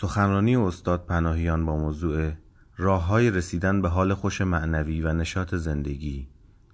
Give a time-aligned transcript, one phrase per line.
[0.00, 2.32] سخنرانی استاد پناهیان با موضوع
[2.76, 6.28] راه های رسیدن به حال خوش معنوی و نشاط زندگی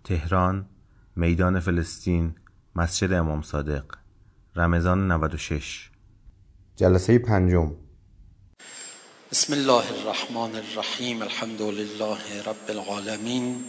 [0.04, 0.66] تهران
[1.16, 2.34] میدان فلسطین
[2.76, 3.84] مسجد امام صادق
[4.56, 5.90] رمضان 96
[6.76, 7.72] جلسه پنجم.
[9.30, 13.64] بسم الله الرحمن الرحیم الحمد لله رب العالمین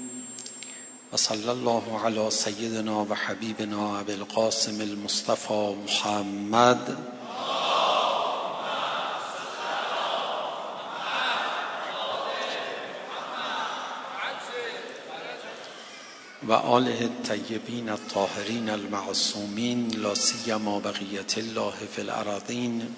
[1.14, 7.15] و صلی الله علی سیدنا و حبیبنا ابی القاسم المصطفى محمد
[16.48, 22.96] و آله الطیبین الطاهرین المعصومین لا سیما بقیت الله فی الارضین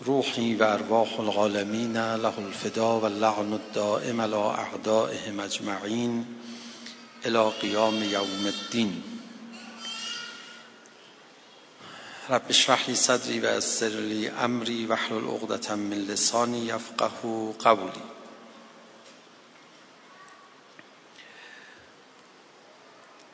[0.00, 6.26] روحی و ارواح العالمین له الفدا و اللعن الدائم على اعدائهم اجمعین
[7.24, 9.02] الى قیام یوم الدین.
[12.30, 17.08] رب اشرح لی صدری و یسر لی امری واحلل عقدة من لسانی یفقه
[17.64, 18.13] قولی.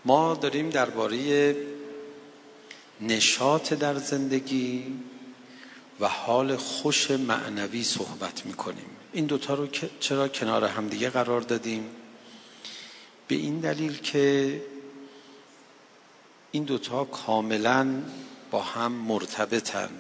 [0.05, 1.57] ما داریم درباره
[3.01, 4.99] نشاط در زندگی
[6.01, 8.91] و حال خوش معنوی صحبت می‌کنیم.
[9.13, 9.69] این دوتا رو
[10.01, 11.91] چرا کنار همدیگه قرار دادیم؟
[13.29, 14.63] به این دلیل که
[16.53, 18.03] این دوتا کاملا
[18.51, 19.91] با هم مرتبطن.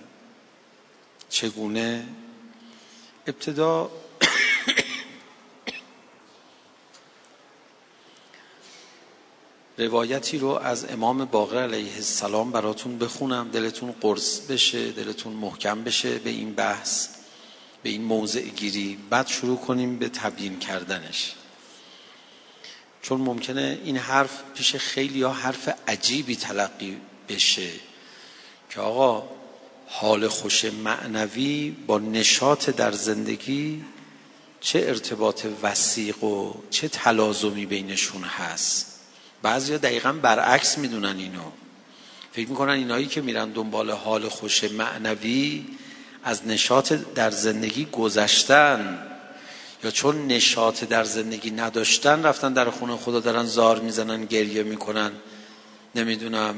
[1.29, 2.07] چگونه؟
[3.27, 3.91] ابتدا
[9.81, 13.49] روایتی رو از امام باقر علیه السلام براتون بخونم.
[13.53, 17.09] دلتون قرص بشه دلتون محکم بشه به این بحث
[17.83, 18.99] به این موضع گیری.
[19.11, 21.35] بعد شروع کنیم به تبیین کردنش.
[23.03, 26.97] چون ممکنه این حرف پیش خیلی یا حرف عجیبی تلقی
[27.29, 27.71] بشه
[28.71, 29.29] که آقا
[29.87, 33.85] حال خوش معنوی با نشاط در زندگی
[34.61, 38.90] چه ارتباط وسیق و چه تلازمی بینشون هست؟
[39.43, 41.51] بعضیا دقیقا برعکس می‌دونن اینو.
[42.33, 45.65] فکر می‌کنن اینایی که میرن دنبال حال خوش معنوی
[46.25, 48.99] از نشاط در زندگی گذشتن
[49.85, 55.13] یا چون نشاط در زندگی نداشتن رفتن در خونه خدا دارن زار می‌زنن گریه می‌کنن
[55.95, 56.55] نمی‌دونم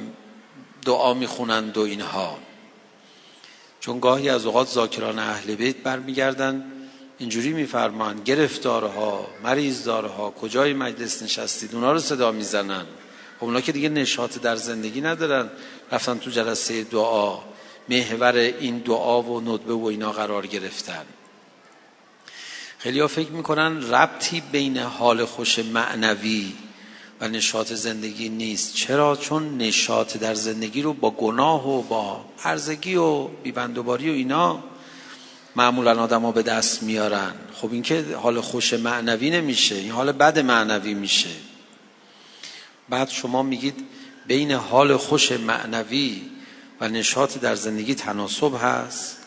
[0.84, 2.38] دعا می‌خونند و اینها.
[3.81, 6.64] چون گاهی از اوقات ذاکران اهل بیت برمیگردن
[7.22, 12.84] اینجوری میفرمان گرفتارها مریضدارها کجای مجلس نشستید اونا رو صدا می‌زنن.
[13.38, 15.50] خب اونا که دیگه نشاط در زندگی ندارن.
[15.93, 17.38] رفتن تو جلسه دعا.
[17.88, 21.05] محور این دعا و ندبه و اینا قرار گرفتن.
[22.78, 26.53] خیلی ها فکر می‌کنن ربطی بین حال خوش معنوی
[27.21, 28.75] و نشاط زندگی نیست.
[28.75, 34.72] چرا؟ چون نشاط در زندگی رو با گناه و با هرزگی و بیبندوباری و اینا
[35.56, 37.32] معمولا آدم به دست میارن.
[37.54, 41.30] خب این که حال خوش معنوی نمیشه این حال بد معنوی میشه.
[42.88, 43.86] بعد شما میگید
[44.26, 46.22] بین حال خوش معنوی
[46.80, 49.18] و نشاط در زندگی تناسب هست.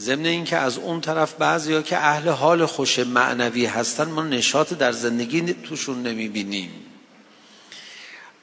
[0.00, 4.92] ضمن اینکه از اون طرف بعضی که اهل حال خوش معنوی هستن ما نشاط در
[4.92, 6.70] زندگی توشون نمی‌بینیم.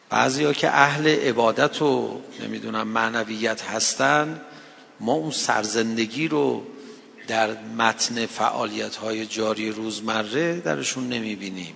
[0.09, 4.41] بعضی که اهل عبادت و نمی‌دونم معنویت هستن
[4.99, 6.63] ما اون سرزندگی رو
[7.27, 11.75] در متن فعالیت های جاری روزمره درشون نمی بینیم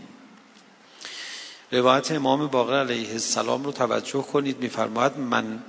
[1.72, 5.64] روایت امام باقر علیه السلام رو توجه کنید میفرماید من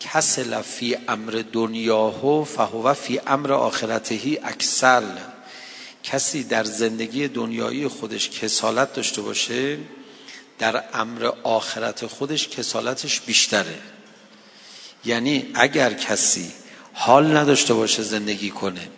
[0.00, 5.04] کسل فی امر دنیاه فهو فی امر آخرتهی اکسل
[6.02, 9.78] کسی در زندگی دنیایی خودش کسالت داشته باشه
[10.58, 13.78] در امر آخرت خودش کسالتش بیشتره.
[15.08, 16.52] یعنی اگر کسی
[16.92, 18.88] حال نداشته باشه زندگی کنه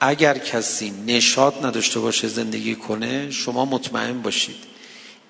[0.00, 4.64] اگر کسی نشاط نداشته باشه زندگی کنه شما مطمئن باشید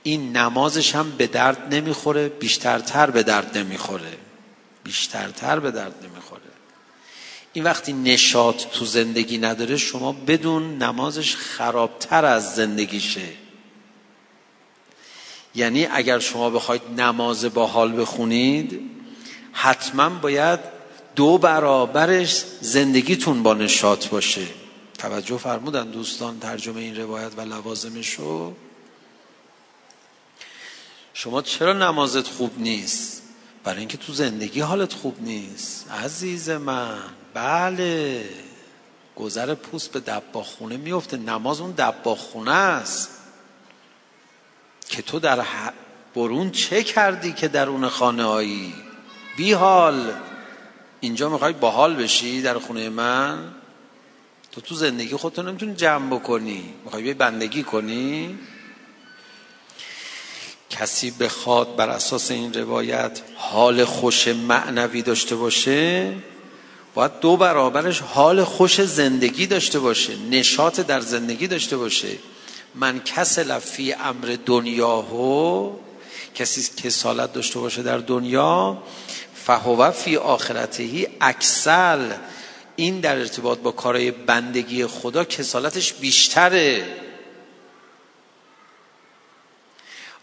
[0.02, 4.16] این نمازش هم به درد نمی‌خوره بیشترتر به درد نمی‌خوره.
[4.84, 6.42] بیشترتر به درد نمی‌خوره.
[7.52, 13.28] این وقتی نشاط تو زندگی نداره شما بدون نمازش خرابتر از زندگیشه.
[15.54, 18.80] یعنی اگر شما بخواید نماز با حال بخونید
[19.52, 20.60] حتما باید
[21.16, 24.46] دو برابرش زندگیتون با نشاط باشه.
[24.98, 28.52] توجه فرمودن دوستان ترجمه این روایت و لوازمشو.
[31.14, 33.22] شما چرا نمازت خوب نیست؟
[33.64, 35.90] برای اینکه تو زندگی حالت خوب نیست.
[35.90, 36.98] عزیز من
[37.34, 38.24] بله.
[39.16, 41.16] گذر پوست به دباخ خونه میفته.
[41.16, 43.10] نماز اون دباخ خونه است.
[44.88, 45.44] که تو در
[46.14, 48.74] برون چه کردی که درون خانه هایی
[49.40, 50.12] بی حال.
[51.00, 53.38] اینجا می‌خوای باحال بشی در خونه من؟
[54.52, 56.64] تو تو زندگی خودتو نمی‌تونی جمع بکنی.
[56.84, 58.38] می‌خوای بیای بندگی کنی؟
[60.70, 66.12] کسی بخواد بر اساس این روایت حال خوش معنوی داشته باشه
[66.94, 72.18] باید دو برابرش حال خوش زندگی داشته باشه نشاط در زندگی داشته باشه.
[72.74, 75.72] من کس لفی امر دنیاهو
[76.34, 78.82] کسی کسالت داشته باشه در دنیا
[79.46, 82.12] فهو فی آخرتهی اکسل
[82.76, 86.96] این در ارتباط با کارهای بندگی خدا کسالتش بیشتره.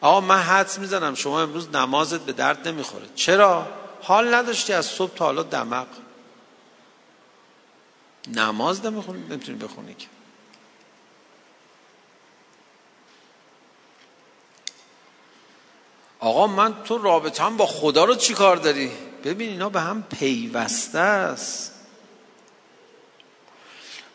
[0.02, 3.06] آقا من حدس می‌زنم شما امروز نمازت به درد نمی‌خوره.
[3.16, 3.68] چرا؟
[4.02, 5.88] حال نداشتی از صبح تا حالا دمق
[8.28, 10.08] نماز نمی‌خونی نمی‌تونی بخونی که.
[16.20, 18.92] آقا من تو رابطه هم با خدا رو چی کار داری؟
[19.28, 21.72] ببین اینا به هم پیوسته است.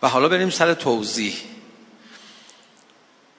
[0.03, 1.35] و حالا بریم سر توضیح.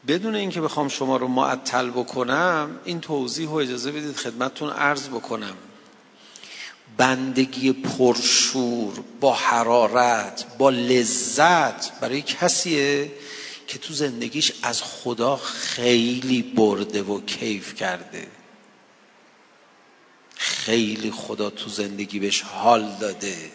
[0.08, 5.56] بدون اینکه بخوام شما رو معطل بکنم این توضیح رو اجازه بدید خدمتتون عرض بکنم.
[6.98, 13.12] بندگی پرشور با حرارت با لذت برای کسیه
[13.68, 18.28] که تو زندگیش از خدا خیلی برده و کیف کرده.
[20.44, 23.51] خیلی خدا تو زندگی بهش حال داده.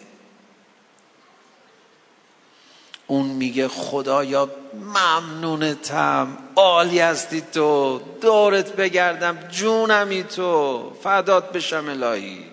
[3.07, 12.45] اون میگه خدایا ممنونتم عالی هستی تو دورت بگردم جونمی تو فدات بشم الهی.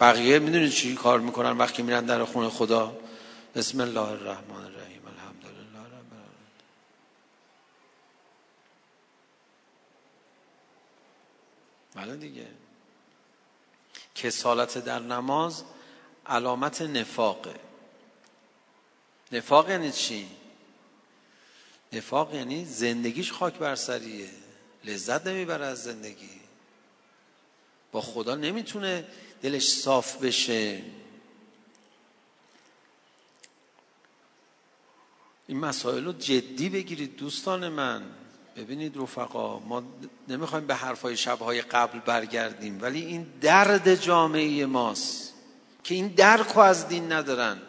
[0.00, 2.96] بقیه می‌دونید چی کار می‌کنن وقتی میرن در خونه خدا؟
[3.54, 6.12] بسم الله الرحمن الرحیم الحمدلله رب
[11.94, 12.16] العالمین.
[12.16, 12.63] بله دیگه.
[14.14, 15.64] کسالت در نماز
[16.26, 17.54] علامت نفاقه.
[19.32, 20.28] نفاق یعنی چی؟
[21.92, 24.30] نفاق یعنی زندگیش خاک بر سریه.
[24.84, 26.40] لذت نمی‌بره از زندگی.
[27.92, 29.06] با خدا نمی‌تونه
[29.42, 30.82] دلش صاف بشه.
[35.46, 38.23] این مسائل رو جدی بگیرید دوستان من.
[38.56, 39.82] ببینید رفقا ما
[40.28, 45.34] نمی‌خوایم به حرفای شبهای قبل برگردیم ولی این درد جامعه ماست
[45.84, 47.62] که این درک از دین ندارن.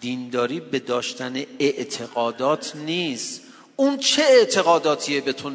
[0.00, 3.40] دینداری به داشتن اعتقادات نیست.
[3.76, 5.50] اون چه اعتقاداتیه به تو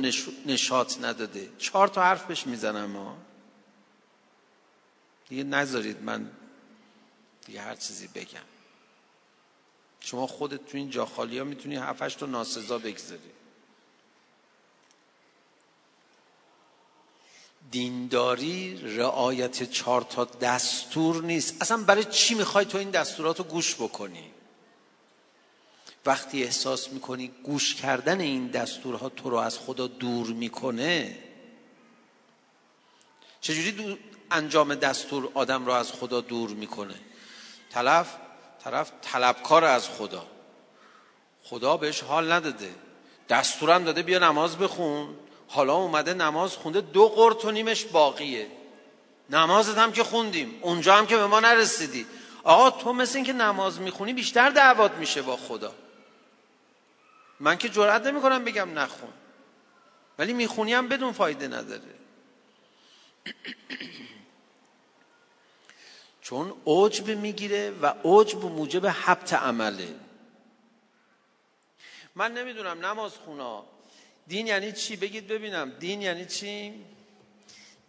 [0.45, 3.17] نشات نداده؟ چهار تا حرف بهش می‌زنم ما.
[5.29, 6.31] دیگه نذارید من
[7.45, 8.45] دیگه هر چیزی بگم.
[9.99, 13.40] شما خودت تو این جا خالی ها می‌تونی هفتش تا ناسزا بگذاری.
[17.71, 21.62] دینداری رعایت چهار تا دستور نیست.
[21.62, 24.31] اصلا برای چی می‌خوای تو این دستورات رو گوش بکنی؟
[26.06, 31.18] وقتی احساس می‌کنی گوش کردن این دستورها تو رو از خدا دور می‌کنه
[33.41, 33.97] چجوری
[34.31, 36.95] انجام دستور آدم رو از خدا دور می‌کنه؟
[37.69, 38.15] طرف
[38.63, 40.27] طرف طلبکار از خدا.
[41.44, 42.75] خدا بهش حال نداده.
[43.29, 45.15] دستورم داده بیا نماز بخون.
[45.51, 48.48] حالا اومده نماز خونده دو قرت و نیمش باقیه.
[49.30, 52.06] نمازت هم که خوندیم اونجا هم که به ما نرسیدی.
[52.44, 55.75] آقا تو مثل این که نماز می‌خونی بیشتر دعوات میشه با خدا.
[57.40, 59.14] من که جرأت نمی‌کنم بگم نخون.
[60.19, 61.81] ولی می‌خونی هم بدون فایده نداره.
[66.21, 69.95] چون عجب می‌گیره و عجب موجب حبت عمله.
[72.16, 73.70] من نمی‌دونم نماز خونا
[74.31, 75.71] دین یعنی چی؟ بگید ببینم.
[75.80, 76.73] دین یعنی چی؟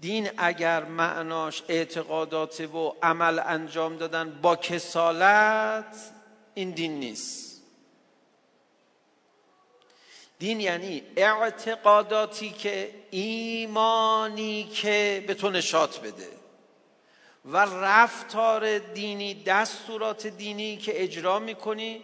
[0.01, 6.11] دین اگر معناش اعتقادات و عمل انجام دادن با کسالت
[6.55, 7.63] این دین نیست.
[10.39, 16.29] دین یعنی اعتقاداتی که ایمانی که به تو نشات بده
[17.45, 22.03] و رفتار دینی دستورات دینی که اجرا می‌کنی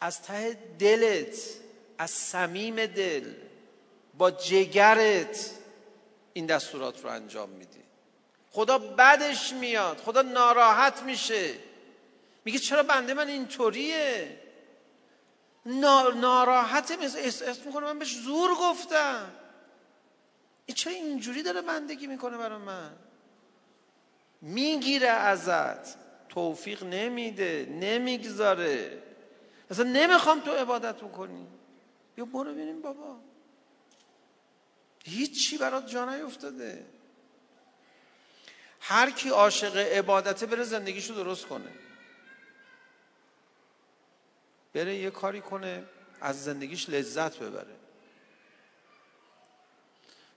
[0.00, 1.63] از ته دلت
[1.98, 3.32] از صمیم دل
[4.18, 5.50] با جگرت
[6.32, 7.80] این دستورات رو انجام میدی.
[8.50, 11.54] خدا بدش میاد خدا ناراحت میشه.
[12.44, 14.40] میگه چرا بنده من اینطوریه؟
[15.66, 19.32] ناراحت احساس می‌کنه من بهش زور گفتم.
[20.66, 22.90] این چرا اینجوری داره بندگی می‌کنه برای من؟
[24.40, 25.96] می‌گیره ازت.
[26.28, 29.02] توفیق نمیده نمی‌گذاره.
[29.70, 31.46] اصلا نمی‌خوام تو عبادت بکنی.
[32.16, 33.20] یا برو ببینیم بابا.
[35.04, 36.86] هیچی برات جا نیفتاده.
[38.80, 41.72] هر کی عاشق عبادته بره زندگیشو درست کنه.
[44.74, 45.84] بره یه کاری کنه
[46.20, 47.76] از زندگیش لذت ببره.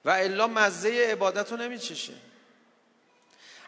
[0.06, 2.14] و الا مزه عبادت رو نمیچشه.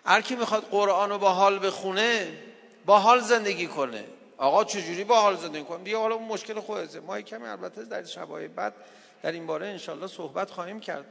[0.05, 2.43] هر کی می‌خواد قرآن رو با حال بخونه
[2.85, 4.05] با حال زندگی کنه.
[4.39, 6.99] آقا چجوری با حال زندگی کنه دیگه حالا اون مشکل خودته.
[6.99, 8.73] ما کمی البته در شبای بعد
[9.21, 11.05] در این باره انشالله صحبت خواهیم کرد.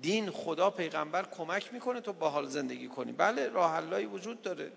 [0.00, 3.12] دین خدا پیغمبر کمک می‌کنه تو با حال زندگی کنی.
[3.12, 4.72] بله راه وجود داره.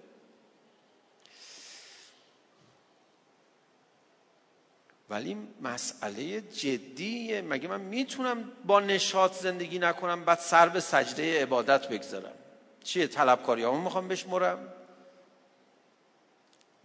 [5.09, 11.87] ولی مسئله جدیه مگه من می‌تونم با نشاط زندگی نکنم بعد سر به سجده عبادت
[11.87, 12.35] بگذارم؟
[12.83, 14.74] چیه طلبکاری همون می‌خوام بشمرم؟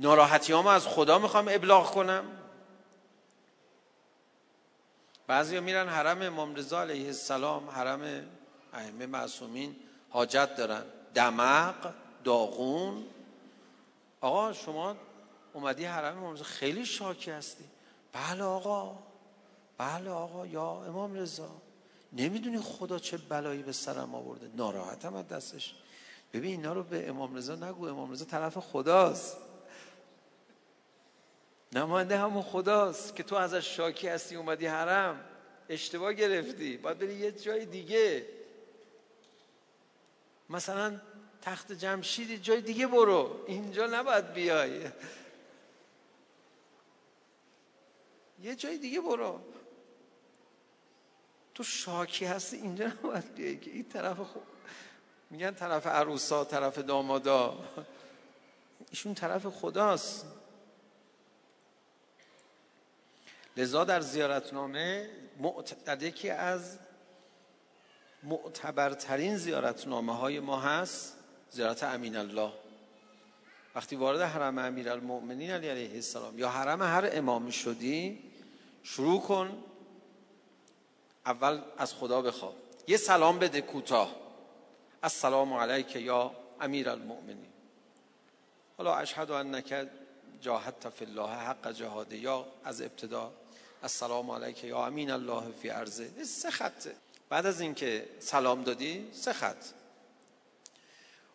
[0.00, 2.25] ناراحتی از خدا می‌خوام ابلاغ کنم.
[5.26, 8.26] بعضی میرن حرم امام رضا علیه السلام حرم
[8.73, 9.76] ائمه معصومین
[10.11, 10.83] حاجت دارن.
[11.14, 11.92] دمق
[12.25, 13.04] داغون.
[14.21, 14.97] آقا شما
[15.52, 17.64] اومدی حرم امام رضا خیلی شاکی هستی.
[18.12, 18.99] بله آقا
[19.78, 21.50] بله آقا یا امام رضا.
[22.12, 24.50] نمی‌دونی خدا چه بلایی به سرم آورده.
[24.54, 25.75] ناراحتم از دستش.
[26.33, 27.88] ببین اینا رو به امام رضا نگو.
[27.88, 29.37] امام رضا طرف خداست.
[31.73, 35.25] نماینده همون خداست که تو ازش شاکی هستی اومدی حرم.
[35.69, 36.77] اشتباه گرفتی.
[36.77, 38.27] باید بری یه جای دیگه.
[40.49, 41.00] مثلا
[41.43, 43.45] تخت جمشیدی جای دیگه برو.
[43.47, 44.91] اینجا نباید بیای.
[48.43, 49.41] یه جای دیگه برو.
[51.55, 54.43] تو شاکی هستی اینجا نباید بیای که این طرف خوب
[55.31, 57.65] میگن طرف عروسا طرف دامادا.
[58.91, 60.27] ایشون طرف خداست.
[63.61, 65.11] لذا در زیارتنامه
[65.85, 66.79] در یکی از
[68.23, 71.17] معتبرترین زیارتنامه های ما هست
[71.50, 72.52] زیارت امین الله
[73.75, 78.23] وقتی وارد حرم امیر المؤمنین علی علیه السلام یا حرم هر امامی شدی
[78.83, 79.64] شروع کن.
[81.26, 82.52] اول از خدا بخواه.
[82.87, 84.17] یه سلام بده کوتاه.
[85.02, 87.52] السلام علیک یا امیر المؤمنین
[88.76, 89.88] حالا اشهد انک
[90.40, 93.33] جاهدت فی الله حق جهاده یا از ابتدا
[93.83, 96.95] السلام علیک یا امین الله فی عرضه سه خطه
[97.29, 99.65] بعد از اینکه سلام دادی سه خط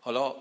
[0.02, 0.36] حالا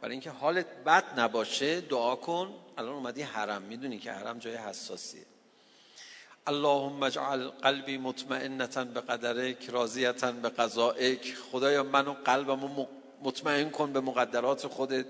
[0.00, 5.26] برای اینکه حالت بد نباشه دعا کن الان اومدی حرم می‌دونی که حرم جای حساسیه
[6.46, 12.86] اللهم اجعل قلبی مطمئنتا به قدرک راضیتا به قضائک خدایا منو قلبمو
[13.22, 15.06] مطمئن کن به مقدرات خودت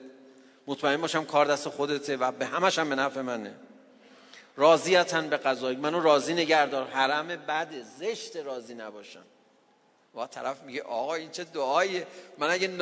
[0.67, 3.55] مطمئن باشم کار دست خودته و به همش هم به نفع منه
[4.61, 9.25] راضیتا به قضایک منو راضی نگردار حرم بد زشت راضی نباشم.
[10.15, 12.05] و طرف میگه آقا این چه دعایی؟
[12.39, 12.77] من اگه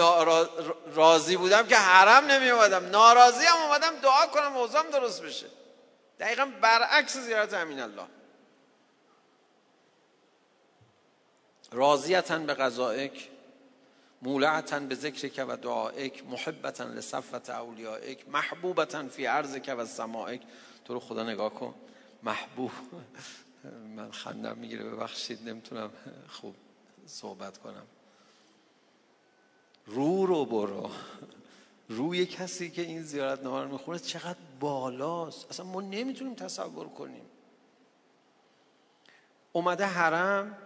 [0.95, 5.47] راضی بودم که حرم نمی اومدم ناراضی هم اومدم دعا کنم اوضاعم درست بشه.
[6.21, 8.07] دقیقا برعکس زیارت امین الله.
[11.73, 13.29] راضیتا به قضائک
[14.23, 20.41] مولعتا به ذکرک و دعائک محبتا لصفت اولیائک محبوبتا فی عرضک و سمائک
[20.89, 21.75] تو رو خدا نگاه کن.
[22.23, 22.71] محبوب.
[23.97, 25.91] من خندم می‌گیره ببخشید نمی‌تونم
[26.29, 26.55] خوب
[27.07, 27.87] صحبت کنم.
[29.87, 30.91] رو رو برو.
[31.89, 35.51] روی کسی که این زیارت نامه رو می‌خونه چقدر بالاست.
[35.51, 37.25] اصلا ما نمی‌تونیم تصور کنیم.
[39.53, 40.59] اومده حرم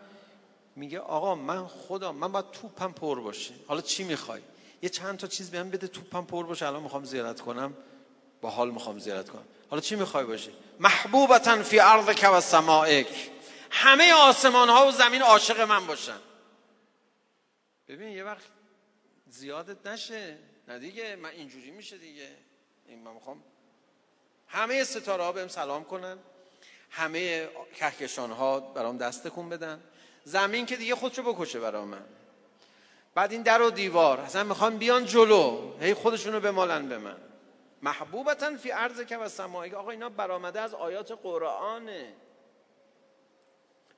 [0.77, 3.55] میگه آقا من خدا من باید توپم پر باشه.
[3.67, 4.43] حالا چی می‌خوای؟
[4.83, 6.67] یه چند تا چیز بهم بده توپم پر باشه.
[6.67, 7.75] الان می‌خوام زیارت کنم.
[8.41, 9.45] با حال می‌خوام زیارت کنم.
[9.73, 10.51] حالا چی می‌خوای باشه
[10.81, 13.31] محبوبتا فی ارضک و سمائک.
[13.71, 16.19] همه آسمان ها و زمین عاشق من باشن.
[17.89, 18.45] ببین یه وقت
[19.27, 20.39] زیادت نشه.
[20.69, 22.29] نه دیگه من اینجوری میشه دیگه.
[22.87, 23.45] این من می‌خوام
[24.49, 26.19] همه ستاره ها بهم سلام کنن.
[26.91, 29.81] همه کهکشان ها برام دست کن بدن.
[30.25, 32.05] زمین که دیگه خودشو بکشه برا من.
[33.15, 35.73] بعد این در و دیوار اصلا می‌خوان بیان جلو.
[35.81, 37.17] هی خودشونو بمالن به من.
[37.83, 42.15] محبوبتا فی عرض که و سمایی آقا اینا برآمده از آیات قرآنه.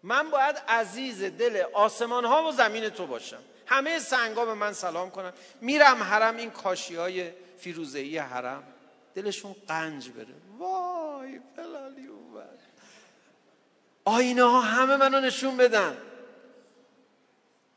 [0.03, 3.43] من باید عزیز دل آسمان ها و زمین تو باشم.
[3.67, 5.33] همه سنگا به من سلام کنن.
[5.61, 8.63] میرم حرم این کاشی های فیروزهی حرم.
[9.15, 10.35] دلشون قنج بره.
[10.59, 12.59] وای فلالی اومد
[14.05, 15.97] آینه ها همه منو نشون بدن.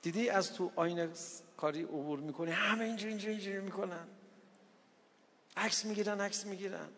[0.02, 1.10] دیدی از تو آینه
[1.58, 4.08] کاری عبور می‌کنی؟ همه اینجوری اینجوری اینجوری می‌کنن.
[5.58, 6.90] عکس می‌گیرن عکس می‌گیرن.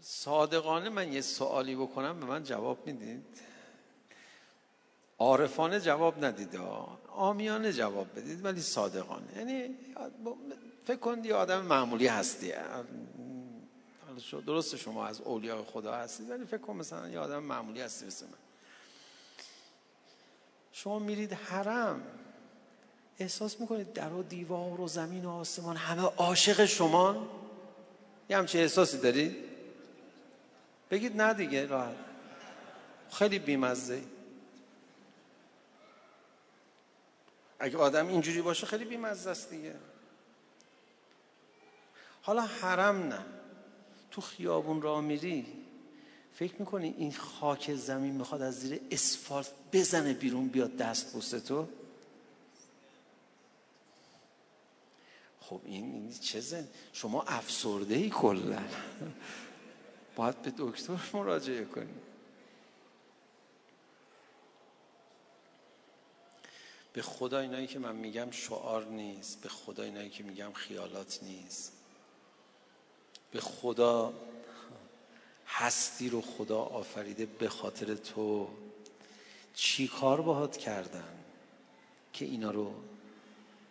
[0.00, 3.24] صادقانه من یه سوالی بکنم به من جواب می‌دید؟
[5.18, 6.56] عارفانه جواب ندید
[7.08, 9.36] آمیانه جواب بدید ولی صادقانه.
[9.36, 9.76] یعنی
[10.84, 12.52] فکر کن یه آدم معمولی هستی.
[14.46, 18.26] درست شما از اولیاء خدا هستید ولی فکر کن مثلا یه آدم معمولی هستی مثل
[18.26, 18.32] من.
[20.72, 22.19] شما میرید حرم.
[23.20, 27.28] احساس می‌کنید در و دیوار و زمین و آسمان همه عاشق شما
[28.30, 29.36] یه همچه احساسی دارید
[30.90, 31.96] بگید نه دیگه راحت.
[33.10, 34.02] خیلی بیمزه.
[37.58, 39.74] اگه آدم اینجوری باشه خیلی بیمزه است دیگه.
[42.22, 43.24] حالا حرم نه.
[44.10, 45.46] تو خیابون را میری
[46.32, 51.68] فکر می‌کنی این خاک زمین می‌خواد از زیر اسفالت بزنه بیرون بیاد دست بوسه تو؟
[55.50, 58.62] خب این, این چه زن؟ شما افسرده ای کلا.
[60.16, 61.94] باید به دکتر مراجعه کنی
[66.92, 69.40] به خدا اینایی که من میگم شعار نیست.
[69.40, 71.72] به خدا اینایی که میگم خیالات نیست.
[73.30, 74.12] به خدا
[75.46, 78.48] هستی رو خدا آفریده به خاطر تو.
[79.54, 81.18] چی کار باهات کردن
[82.12, 82.74] که اینا رو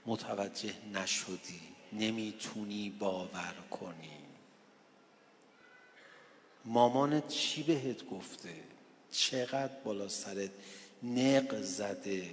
[0.05, 4.19] متوجه نشدی؟ نمی‌تونی باور کنی.
[6.65, 8.53] مامانت چی بهت گفته؟
[9.11, 10.51] چقدر بالا سرت
[11.03, 12.29] نق زده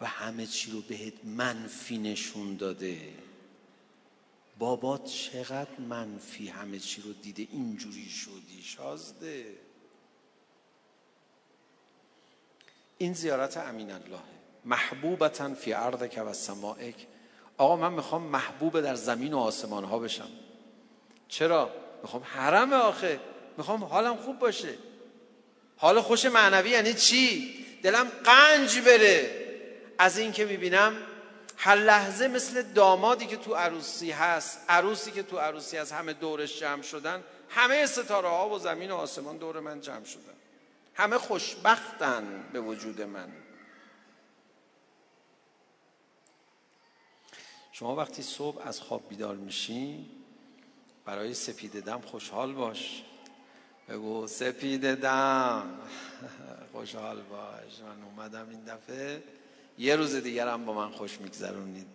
[0.00, 3.14] و همه چی رو بهت منفی نشون داده؟
[4.58, 9.54] بابات چقدر منفی همه چی رو دیده اینجوری شدی شازده.
[12.98, 14.20] این زیارت امین الله
[14.64, 15.74] محبوبتا فی
[16.10, 17.06] که و سمائک
[17.58, 20.28] آقا من می‌خوام محبوب در زمین و آسمان ها بشم.
[21.28, 21.70] چرا؟
[22.02, 23.20] می‌خوام حرم آخه.
[23.56, 24.74] می‌خوام حالم خوب باشه.
[25.76, 29.44] حال خوش معنوی یعنی چی؟ دلم قنج بره.
[29.98, 30.96] از این که می‌بینم
[31.56, 36.60] هر لحظه مثل دامادی که تو عروسی هست عروسی که تو عروسی از همه دورش
[36.60, 40.34] جمع شدن همه ستاره ها و زمین و آسمان دور من جمع شدن.
[40.94, 43.28] همه خوشبختن به وجود من.
[47.78, 50.06] شما وقتی صبح از خواب بیدار میشی
[51.04, 53.02] برای سپید دم خوشحال باش.
[53.88, 55.78] بگو سپید دم.
[56.72, 57.80] خوشحال باش.
[57.80, 59.22] من اومدم این دفعه.
[59.78, 61.86] یه روز دیگر هم با من خوش میگذرونید.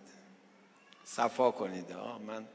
[1.06, 1.92] صفا کنید.
[1.92, 2.46] آه من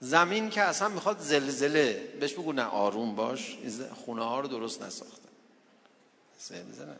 [0.00, 2.12] زمین که اصلا می‌خواد زلزله.
[2.20, 3.58] بهش بگو نه آروم باش.
[3.94, 5.28] خونه ها رو درست نساخته.
[6.38, 6.96] زلزله.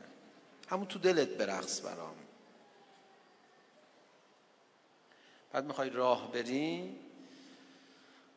[0.69, 2.15] همون تو دلت برقص برام.
[5.53, 6.97] بعد می‌خوای راه بری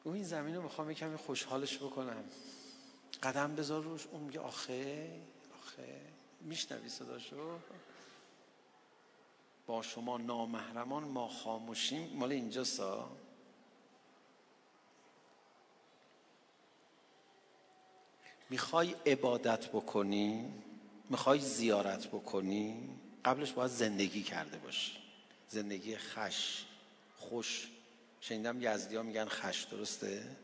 [0.04, 2.24] او این زمین رو می‌خوام یکمی خوشحالش بکنم.
[3.24, 4.08] قدم بذار روش.
[4.08, 5.12] اون میگه آخه
[5.62, 6.02] آخه.
[6.42, 7.60] میشنوی صداشو؟
[9.68, 12.18] با شما نامحرمان ما خاموشیم.
[12.18, 13.10] مال اینجا سا
[18.50, 20.54] می‌خوای عبادت بکنی؟
[21.10, 22.90] می‌خوای زیارت بکنی؟
[23.26, 24.98] قبلش باید زندگی کرده باشی.
[25.50, 26.66] زندگی خش
[27.30, 27.68] خوش.
[28.22, 30.36] شنیدم یزدی ها میگن خش درسته؟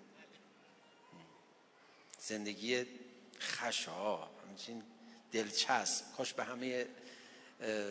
[2.20, 2.86] زندگی
[3.40, 4.84] خش ها همچین
[5.32, 6.06] دلچسب.
[6.18, 6.88] کاش به همه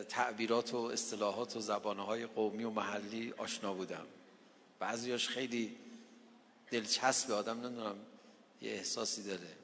[0.09, 4.07] تعبیرات و اصطلاحات و زبانه های قومی و محلی آشنا بودم.
[4.79, 5.77] بعضیاش خیلی
[6.71, 7.97] دلچسب آدم نمی‌دونم
[8.63, 9.57] یه احساسی داره.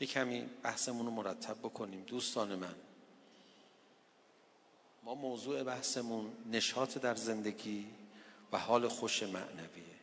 [0.00, 2.00] یه کمی بحثمون رو مرتب بکنیم.
[2.00, 2.74] دوستان من
[5.04, 7.86] ما موضوع بحثمون نشاط در زندگی
[8.52, 9.94] و حال خوش معنویه.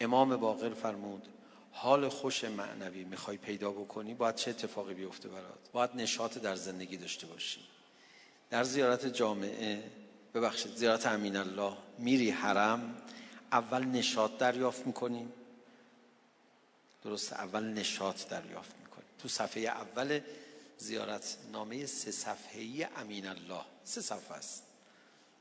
[0.00, 1.28] امام باقر فرمود
[1.72, 6.96] حال خوش معنوی می‌خوای پیدا بکنی باید چه اتفاقی بیفته برات؟ باید نشاط در زندگی
[6.96, 7.60] داشته باشی.
[8.50, 9.90] در زیارت جامعه
[10.34, 13.02] ببخشید زیارت امین الله میری حرم
[13.52, 15.28] اول نشاط دریافت می‌کنی.
[17.04, 19.04] درسته اول نشاط دریافت می‌کنی.
[19.18, 20.20] تو صفحه اول
[20.78, 24.62] زیارت نامه سه صفحه‌ای امین الله سه صفحه است.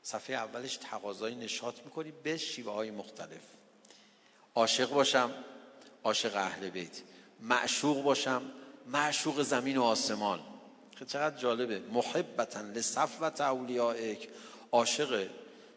[0.03, 3.41] صفحه اولش تقاضای نشاط می‌کنی به شیوه های مختلف.
[4.55, 5.33] عاشق باشم
[6.03, 7.01] عاشق اهل بیت.
[7.39, 8.41] معشوق باشم
[8.87, 10.39] معشوق زمین و آسمان.
[10.95, 11.79] خیلی چقدر جالبه.
[11.79, 14.29] محبتا لصفوت اولیائک.
[14.71, 15.27] عاشق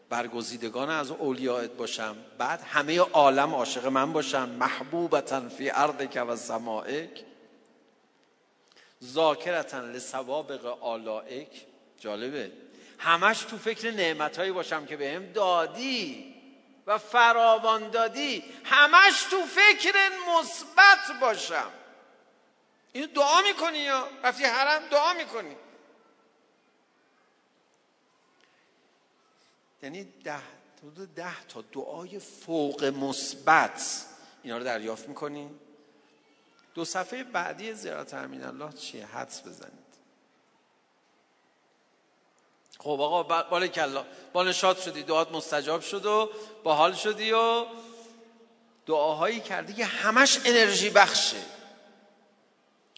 [0.09, 2.15] برگزیدگان از اولیائت باشم.
[2.37, 4.49] بعد همه عالم عاشق من باشم.
[4.49, 7.23] محبوبتا فی ارضک و سمائک.
[9.03, 11.72] ذاکرتا لسوابق آلائک.
[12.03, 12.51] جالبه.
[12.99, 16.35] همش تو فکر نعمتهایی باشم که بهم دادی
[16.87, 19.93] و فراوان دادی همش تو فکر
[20.29, 21.71] مثبت باشم.
[22.93, 25.55] اینو دعا می‌کنی یا؟ رفتی حرم؟ دعا می‌کنی.
[29.83, 30.39] یعنی ده
[30.83, 34.05] حدود ده تا دعای فوق مثبت.
[34.43, 35.49] اینا رو دریافت می‌کنی؟
[36.73, 39.82] دو صفحه بعدی زیارت امین الله چیه؟ حدس بزنید.
[42.83, 44.05] خب آقا بال کلا.
[44.33, 46.29] با نشاط شدی دعات مستجاب شد و
[46.63, 47.65] باحال شدی و
[48.85, 51.37] دعاهایی کردی که همش انرژی بخشه.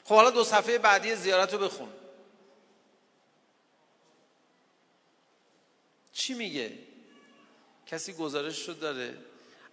[0.04, 1.90] خب حالا دو صفحه بعدی زیارت رو بخون.
[6.14, 6.72] چی میگه؟
[7.88, 9.18] کسی گزارش رو داره.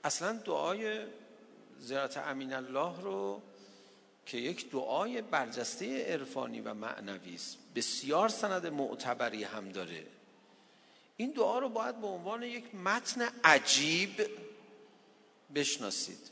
[0.05, 1.07] اصلا دعای
[1.79, 3.43] زیارت امین الله رو
[4.27, 7.59] که یک دعای برجسته عرفانی و معنوی است.
[7.75, 10.07] بسیار سند معتبری هم داره.
[11.17, 14.27] این دعا رو باید به عنوان یک متن عجیب
[15.55, 16.31] بشناسید.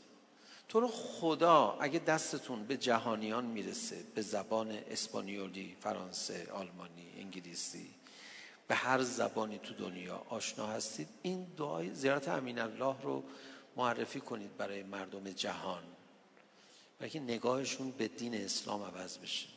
[0.69, 7.89] تو رو خدا اگه دستتون به جهانیان می‌رسه به زبان اسپانیولی، فرانسه، آلمانی، انگلیسی
[8.67, 13.23] به هر زبانی تو دنیا آشنا هستید این دعای زیارت امین الله رو
[13.75, 15.83] معرفی کنید برای مردم جهان.
[17.01, 19.47] و نگاهشون به دین اسلام عوض بشه.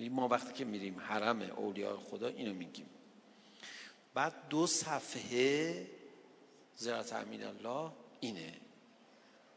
[0.00, 2.86] ما وقتی که میریم حرم اولیاء خدا اینو میگیم.
[4.14, 5.86] بعد دو صفحه
[6.76, 8.54] زیارت امین الله اینه.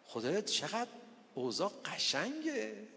[0.05, 0.89] خدایت چقدر
[1.35, 2.87] اوضاع قشنگه.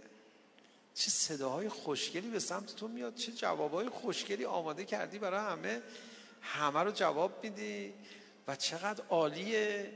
[0.95, 5.83] چه صداهای خوشگلی به سمت تو میاد چه جوابهای خوشگلی آماده کردی برای همه.
[6.41, 7.95] همه رو جواب میدی
[8.49, 9.93] و چقدر عالیه.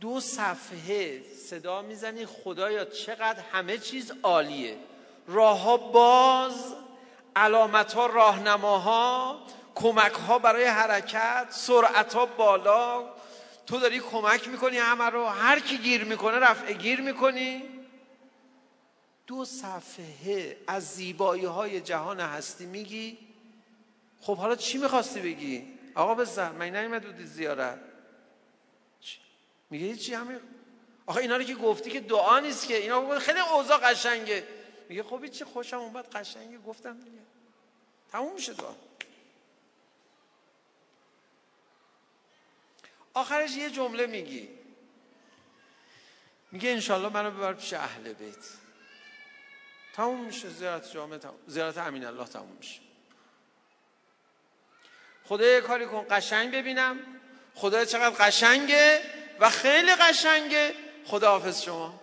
[0.00, 2.26] دو صفحه صدا می‌زنی.
[2.26, 4.76] خدایا چقدر همه چیز عالیه.
[5.26, 6.74] راه ها باز
[7.36, 9.40] علامت ها راهنماها
[9.74, 13.04] کمک ها برای حرکت سرعت ها بالا.
[13.66, 15.26] تو داری کمک می‌کنی همه رو.
[15.26, 17.62] هر کی گیر می‌کنه رفع گیر می‌کنی.
[19.26, 23.18] دو صفحه از زیبایی های جهان هستی میگی.
[24.20, 26.52] خب حالا چی می‌خواستی بگی؟ آقا بزن.
[26.52, 27.78] من بودی زیارت.
[29.72, 30.40] میگه چی همین
[31.06, 32.76] آخه اینا رو که گفتی که دعا نیست که.
[32.76, 34.48] اینا خیلی اوضاع قشنگه.
[34.88, 36.58] میگه خب چه خوشم اومد قشنگه.
[36.58, 37.18] گفتم دیگه.
[38.12, 38.74] تموم میشه دعا.
[43.14, 44.48] آخرش یه جمله میگی.
[46.50, 48.44] میگه انشالله منو ببر پیش اهل بیت.
[49.94, 51.38] تموم میشه زیارت جامعه تموم.
[51.46, 52.80] زیارت امین الله تموم میشه.
[55.24, 56.06] خدا کاری کن.
[56.10, 56.98] قشنگ ببینم.
[57.54, 59.21] خدا چقدر قشنگه.
[59.40, 60.74] و خیلی قشنگه.
[61.06, 62.00] خدا حافظ شما.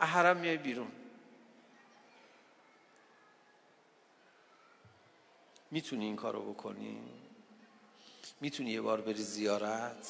[0.00, 0.92] احرم میای بیرون.
[5.70, 7.00] می‌تونی این کارو بکنی؟
[8.40, 10.08] می‌تونی یه بار بری زیارت؟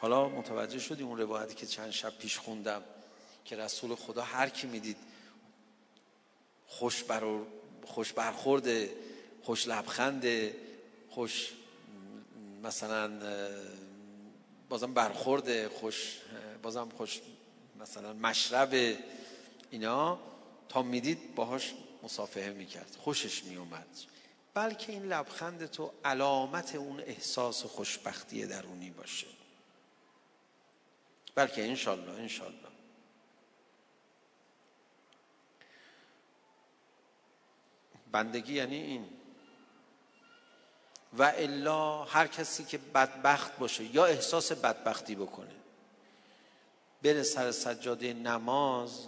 [0.00, 2.84] حالا متوجه شدی اون روایتی که چند شب پیش خوندم
[3.44, 4.96] که رسول خدا هر کی می‌دید
[6.66, 7.04] خوش,
[7.84, 8.68] خوش برخورد
[9.42, 10.24] خوش لبخند
[11.10, 11.52] خوش
[12.62, 13.10] مثلا
[14.68, 16.18] بازم برخورد خوش
[16.62, 17.20] بازم خوش
[17.80, 18.96] مثلا مشرب
[19.70, 20.18] اینا
[20.68, 23.86] تا می‌دید باهاش مصافحه می‌کرد خوشش میومد.
[24.54, 29.26] بلکه این لبخند تو علامت اون احساس خوشبختی درونی باشه.
[31.34, 32.70] بلکه انشالله انشالله.
[38.12, 39.19] بندگی یعنی این.
[41.18, 45.54] و الا هر کسی که بدبخت باشه یا احساس بدبختی بکنه.
[47.02, 49.06] بره سر سجاده نماز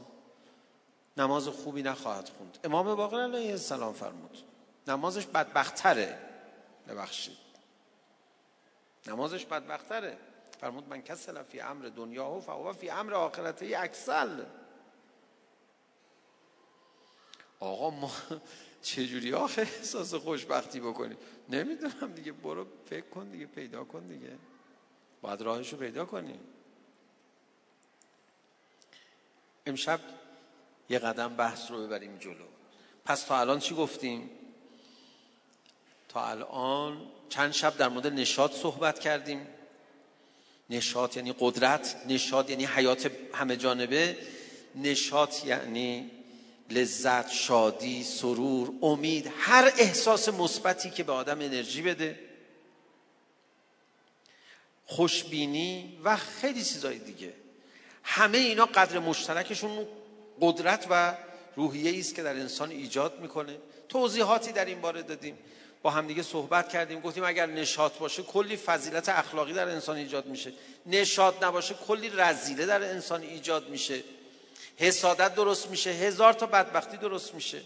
[1.16, 2.58] نماز خوبی نخواهد خوند.
[2.64, 4.38] امام باقر علیه السلام فرمود
[4.86, 6.18] نمازش بدبختره
[6.88, 7.38] ببخشید.
[9.06, 10.18] نمازش بدبختره.
[10.60, 14.44] فرمود من کسل فی امر دنیا و فهو فی امر آخرته اکسل.
[17.60, 18.10] آقا ما
[18.82, 21.16] چجوری آخه احساس خوشبختی بکنیم
[21.48, 24.30] نمی‌دونم دیگه برو فکر کن دیگه پیدا کن دیگه.
[25.22, 26.40] باید راهشو پیدا کنیم
[29.66, 30.00] امشب
[30.88, 32.44] یه قدم بحث رو ببریم جلو.
[33.04, 34.30] پس تا الان چی گفتیم؟
[36.08, 39.46] تا الان چند شب در مورد نشاط صحبت کردیم.
[40.70, 44.18] نشاط یعنی قدرت نشاط یعنی حیات همه جانبه.
[44.74, 46.10] نشاط یعنی
[46.74, 52.18] لذت شادی سرور امید هر احساس مثبتی که به آدم انرژی بده.
[54.86, 57.32] خوشبینی و خیلی چیزای دیگه.
[58.02, 59.86] همه اینا قدر مشترکشون
[60.40, 61.14] قدرت و
[61.56, 63.56] روحیه است که در انسان ایجاد می‌کنه.
[63.88, 65.38] توضیحاتی در این باره دادیم.
[65.82, 67.00] با همدیگه صحبت کردیم.
[67.00, 70.52] گفتیم اگر نشاط باشه کلی فضیلت اخلاقی در انسان ایجاد میشه.
[70.86, 74.02] نشاط نباشه کلی رزیله در انسان ایجاد میشه.
[74.76, 77.62] حسادت درست میشه هزار تا بدبختی درست میشه.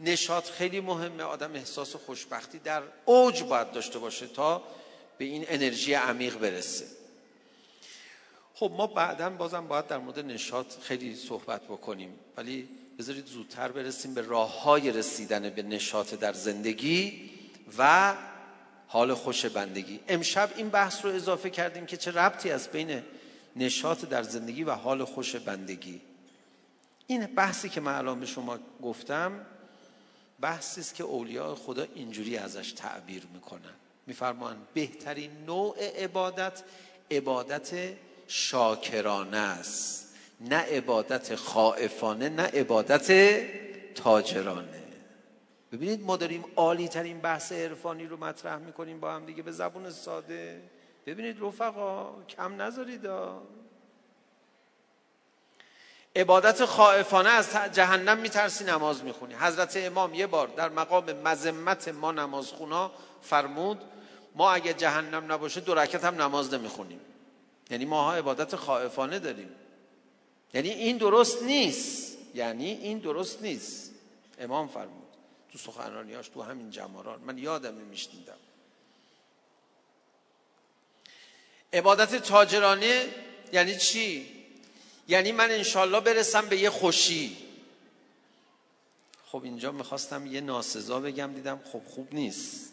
[0.00, 4.62] نشاط خیلی مهمه آدم احساس خوشبختی در اوج باید داشته باشه تا
[5.18, 6.86] به این انرژی عمیق برسه.
[8.54, 12.18] خب ما بعدا بازم باید در مورد نشاط خیلی صحبت بکنیم.
[12.36, 17.30] ولی بذارید زودتر برسیم به راه های رسیدن به نشاط در زندگی
[17.78, 18.14] و
[18.88, 20.00] حال خوش بندگی.
[20.08, 23.02] امشب این بحث رو اضافه کردیم که چه ربطی از بین
[23.56, 26.00] نشاط در زندگی و حال خوش بندگی.
[27.06, 29.46] این بحثی که من الان به شما گفتم
[30.40, 33.74] بحثی است که اولیاء خدا اینجوری ازش تعبیر می‌کنن.
[34.06, 36.62] میفرمان بهترین نوع عبادت
[37.10, 37.70] عبادت
[38.28, 40.14] شاکرانه است.
[40.40, 43.12] نه عبادت خائفانه نه عبادت
[43.94, 44.82] تاجرانه.
[45.72, 49.90] ببینید ما داریم عالی ترین بحث عرفانی رو مطرح می‌کنیم با هم دیگه به زبون
[49.90, 50.62] ساده.
[51.06, 53.08] ببینید رفقا کم نذارید.
[56.16, 59.34] عبادت خائفانه از جهنم میترسی نماز می‌خونی.
[59.34, 62.90] حضرت امام یه بار در مقام مذمت ما نمازخونا
[63.22, 63.80] فرمود
[64.34, 67.00] ما اگه جهنم نباشه دو رکت هم نماز نمی‌خونیم.
[67.70, 69.50] یعنی ماها عبادت خائفانه داریم.
[70.54, 72.18] یعنی این درست نیست.
[72.34, 73.94] یعنی این درست نیست.
[74.38, 75.08] امام فرمود
[75.52, 78.36] تو سخنرانیاش تو همین جماران من یادم میشنیدم.
[81.72, 83.06] عبادت تاجرانه
[83.52, 84.26] یعنی چی؟
[85.08, 87.36] یعنی من انشالله برسم به یه خوشی.
[89.26, 92.72] خب اینجا می‌خواستم یه ناسزا بگم دیدم خب خوب نیست.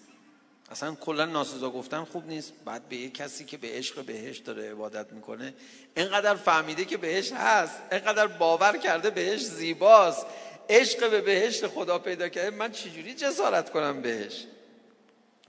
[0.72, 2.54] اصلا کلا ناسزا گفتن خوب نیست.
[2.66, 5.54] بعد به یه کسی که به عشق بهش داره عبادت می‌کنه
[5.98, 10.26] اینقدر فهمیده که بهش هست اینقدر باور کرده بهش زیباست.
[10.70, 12.50] عشق به بهشت خدا پیدا کرده.
[12.50, 14.46] من چجوری جسارت کنم بهش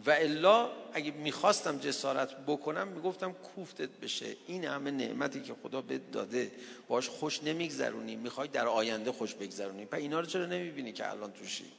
[0.06, 4.36] و الا اگه می‌خواستم جسارت بکنم می‌گفتم کوفتت بشه.
[4.46, 6.52] این همه نعمتی که خدا بهت داده
[6.88, 8.16] باش خوش نمیگذرونی.
[8.16, 9.84] می‌خوای در آینده خوش بگذرونی.
[9.84, 11.72] پس اینا رو چرا نمی‌بینی که الان توشی؟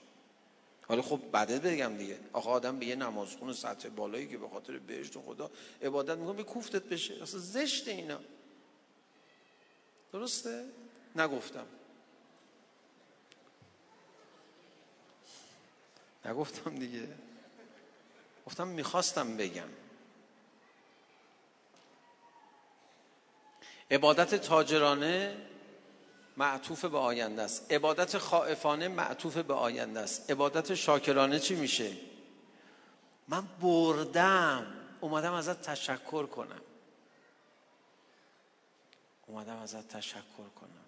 [0.88, 2.18] حالا خب بعدت بگم دیگه.
[2.34, 6.44] آخه آدم به یه نمازخون سطح بالایی که به خاطر بهشت خدا عبادت می‌کنه به
[6.44, 7.24] کوفتت بشه.
[7.24, 8.20] اصلا زشت اینا.
[10.14, 10.66] درسته؟
[11.16, 11.66] نگفتم.
[16.26, 17.08] نگفتم دیگه.
[18.52, 19.68] گفتم می‌خواستم بگم.
[23.92, 25.38] عبادت تاجرانه
[26.38, 27.72] معطوف به آینده است.
[27.72, 30.32] عبادت خائفانه معطوف به آینده است.
[30.32, 31.98] عبادت شاکرانه چی میشه؟
[33.28, 34.74] من بردم.
[35.02, 36.62] اومدم ازت تشکر کنم.
[39.28, 40.86] اومدم ازت تشکر کنم.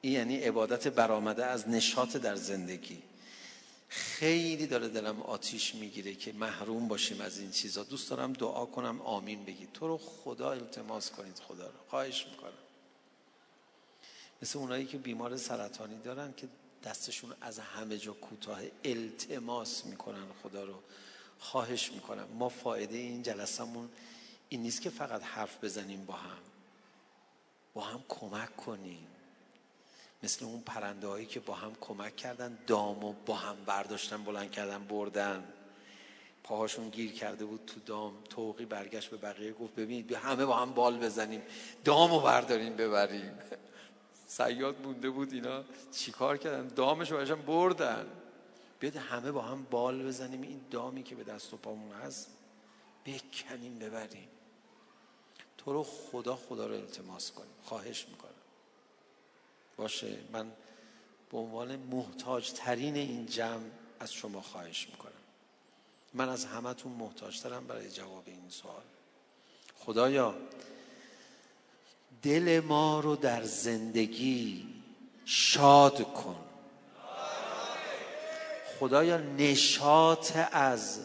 [0.00, 3.02] این یعنی عبادت برآمده از نشاط در زندگی.
[3.96, 7.84] خیلی داره دلم آتیش می‌گیره که محروم باشیم از این چیزا.
[7.84, 9.00] دوست دارم دعا کنم.
[9.00, 9.72] آمین بگید.
[9.72, 11.38] تو رو خدا التماس کنید.
[11.38, 11.78] خدا رو.
[11.88, 12.52] خواهش می‌کنم.
[14.42, 16.48] مثل اونایی که بیمار سرطانی دارن که
[16.84, 20.26] دستشون از همه جا کوتاه التماس می‌کنن.
[20.42, 20.74] خدا رو
[21.38, 22.28] خواهش می‌کنم.
[22.38, 23.88] ما فایده این جلسمون
[24.48, 26.38] این نیست که فقط حرف بزنیم با هم.
[27.74, 29.06] با هم کمک کنیم.
[30.24, 34.50] مثل اون پرنده هایی که با هم کمک کردن دام و با هم برداشتن بلند
[34.50, 35.44] کردن بردن.
[36.42, 40.72] پاهاشون گیر کرده بود تو دام توقی برگشت به بقیه گفت ببینید همه با هم
[40.72, 41.42] بال بزنیم
[41.84, 43.38] دامو برداریم ببریم.
[44.26, 48.06] سیاد مونده بود اینا چیکار کردن؟ دامش رو بردن.
[48.80, 52.28] بیاد همه با هم بال بزنیم این دامی که به دست و پامون هست
[53.06, 54.28] بکنیم ببریم.
[55.58, 57.54] تو رو خدا خدا رو التماس کنیم.
[57.62, 58.33] خواهش می‌کنم.
[59.76, 60.18] باشه.
[60.32, 60.52] من
[61.30, 63.64] به عنوان محتاج ترین این جمع
[64.00, 65.12] از شما خواهش می‌کنم.
[66.14, 68.82] من از همتون محتاجترم برای جواب این سوال.
[69.78, 70.34] خدایا
[72.22, 74.68] دل ما رو در زندگی
[75.24, 76.36] شاد کن.
[78.80, 81.00] خدایا نشاط از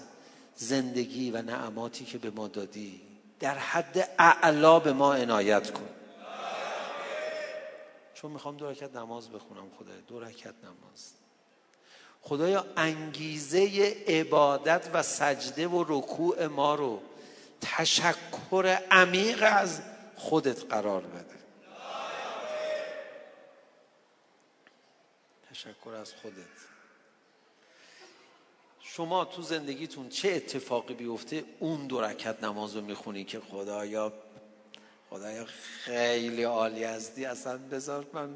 [0.56, 3.02] زندگی و نعماتی که به ما دادی
[3.40, 5.90] در حد اعلا به ما عنایت کن.
[8.22, 11.14] چون می‌خوام دو رکت نماز بخونم خدای دو رکت نماز.
[12.22, 17.02] خدایا انگیزه عبادت و سجده و رکوع ما رو
[17.62, 19.82] تشکر عمیق از
[20.16, 21.40] خودت قرار بده.
[25.52, 26.46] تشکر از خودت.
[28.80, 34.14] شما تو زندگیتون چه اتفاقی بیفته؟ اون دو رکت نماز رو می‌خونی که خدایا
[35.10, 35.45] خدایا
[35.84, 37.26] خیلی عالی هستی.
[37.26, 38.30] اصلا بذار من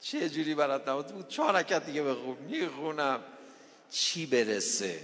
[0.00, 3.20] چه جوری برات نبود؟ بود چهار رکت دیگه بخون می‌خونم.
[3.90, 4.98] چی برسه؟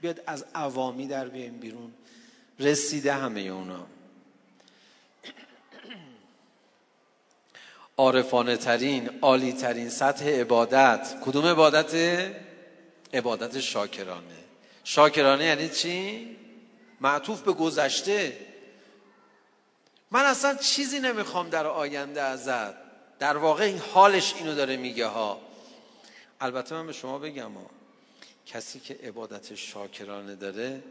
[0.00, 1.92] بیاد از عوامی در بیایم بیرون.
[2.60, 3.86] رسیده همه اونا.
[7.96, 11.16] عارفانه ترین عالی ترین سطح عبادت.
[11.24, 11.94] کدوم عبادت؟
[13.14, 14.36] عبادت شاکرانه.
[14.84, 16.36] شاکرانه یعنی چی؟
[17.00, 18.51] معطوف به گذشته.
[20.12, 22.74] من اصلا چیزی نمی‌خوام در آینده ازت.
[23.18, 25.40] در واقع این حالش اینو داره میگه ها.
[26.40, 27.70] البته من به شما بگم ها
[28.46, 30.82] کسی که عبادت شاکرانه داره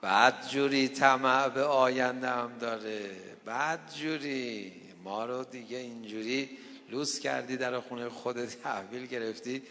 [0.00, 3.10] بعد جوری طمع به آینده هم داره.
[3.44, 4.72] بعد جوری
[5.04, 6.58] ما رو دیگه اینجوری
[6.90, 9.62] لوس کردی در خونه خودت تحویل گرفتی.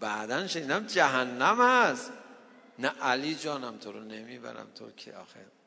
[0.00, 2.12] بعدا شنیدم جهنم هست.
[2.78, 4.66] نه علی جانم تو رو نمی‌برم.
[4.74, 5.57] تو که آخه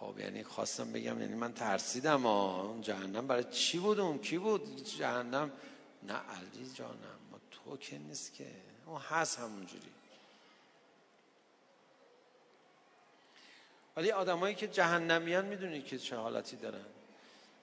[0.00, 4.84] خب یعنی خواستم بگم یعنی من ترسیدم اون جهنم برای چی بود؟ اون کی بود؟
[4.84, 5.52] جهنم؟
[6.02, 8.46] نه علی جانم ما تو که نیست که.
[8.86, 9.90] اون هست همونجوری.
[13.96, 16.84] ولی آدمایی که جهنمیان می‌دونی که چه حالتی دارن.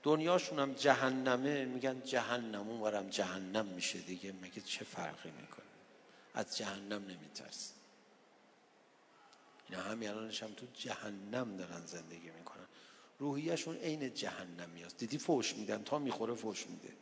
[0.03, 4.33] دنیاشون هم جهنمه میگن جهنم اون جهنم میشه دیگه.
[4.41, 5.65] مگه چه فرقی می‌کنه؟
[6.33, 7.72] از جهنم نمیترس
[9.73, 12.65] اینا همین الانش هم تو جهنم دارن زندگی می‌کنن.
[13.19, 16.93] روحیشون عین جهنمی هست دیدی فوش میدن تا می‌خوره فوش میده.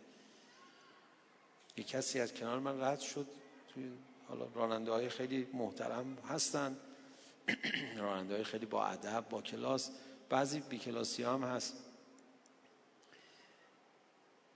[1.77, 3.27] یه کسی از کنار من رد شد.
[3.73, 3.91] توی
[4.27, 6.77] حالا راننده های خیلی محترم هستن.
[7.97, 9.91] راننده های خیلی با ادب با کلاس.
[10.29, 11.73] بعضی بی کلاسی هم هست.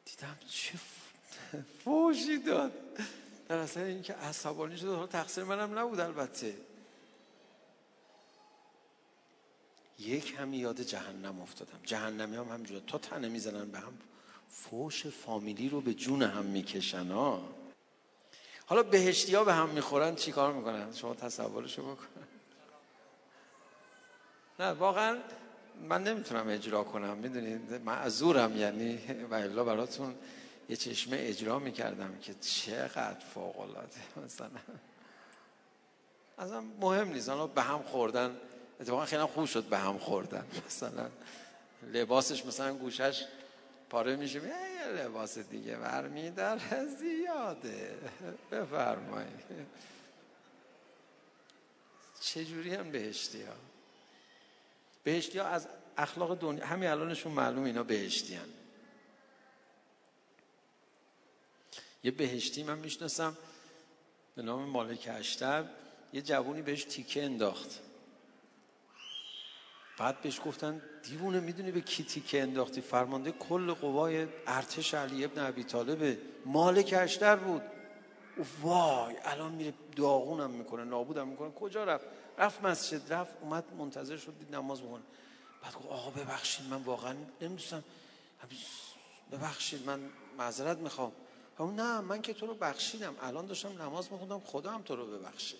[0.05, 0.79] دیدم چه
[1.83, 2.71] فوشی داد.
[3.47, 6.55] در اصل اینکه عصبانی شد تقصیر منم نبود البته.
[9.99, 11.79] یک همی یاد جهنم افتادم.
[11.83, 13.97] جهنمی هم همجور تا تنه می‌زنن به هم
[14.49, 17.41] فوش فامیلی رو به جون هم می‌کشن ها
[18.65, 22.07] حالا بهشتی ها به هم می‌خورن چی کار می‌کنن؟ شما تصورشو بکن.
[24.59, 25.17] نه واقعا
[25.89, 27.17] من نمی‌تونم اجرا کنم.
[27.17, 28.97] می‌دونید معذورم یعنی
[29.29, 30.15] و براتون
[30.69, 34.49] یه چشمه اجرا می‌کردم که چقدر فوق العاده مثلا
[36.37, 37.29] اصلا مهم نیست.
[37.29, 38.37] به هم خوردن
[38.79, 40.47] اتفاقا خیلی خوب شد به هم خوردن.
[40.67, 41.09] مثلا
[41.83, 43.25] لباسش مثلا گوشش
[43.89, 47.97] پاره میشه یه لباس دیگه برمی در زیاده.
[48.51, 49.67] بفرمایید.
[52.21, 53.53] چجوری هم بهشتی ها
[55.03, 58.49] بهشتی ها از اخلاق دنیا همین الانشون معلوم اینا بهشتی هن.
[62.03, 63.37] یه بهشتی من می‌شناسم
[64.35, 65.65] به نام مالک اشتر
[66.13, 67.79] یه جوونی بهش تیکه انداخت.
[69.97, 75.45] بعد بهش گفتن دیوونه می‌دونی به کی تیکه انداختی؟ فرمانده کل قوای ارتش علی ابن
[75.45, 77.61] ابی طالب مالک اشتر بود.
[78.61, 81.51] وای الان میره داغونم می‌کنه نابودم می‌کنه.
[81.51, 82.05] کجا رفت؟
[82.37, 85.03] رفت مسجد رفت اومد منتظر شد دید نماز بخونه.
[85.63, 87.83] بعد گفت آقا ببخشید من واقعا نمی‌دونستم.
[89.31, 89.99] ببخشید من
[90.37, 91.11] معذرت می‌خوام.
[91.57, 93.15] اون نه من که تو رو بخشیدم.
[93.21, 95.57] الان داشتم نماز میخوندم خدا هم تو رو ببخشه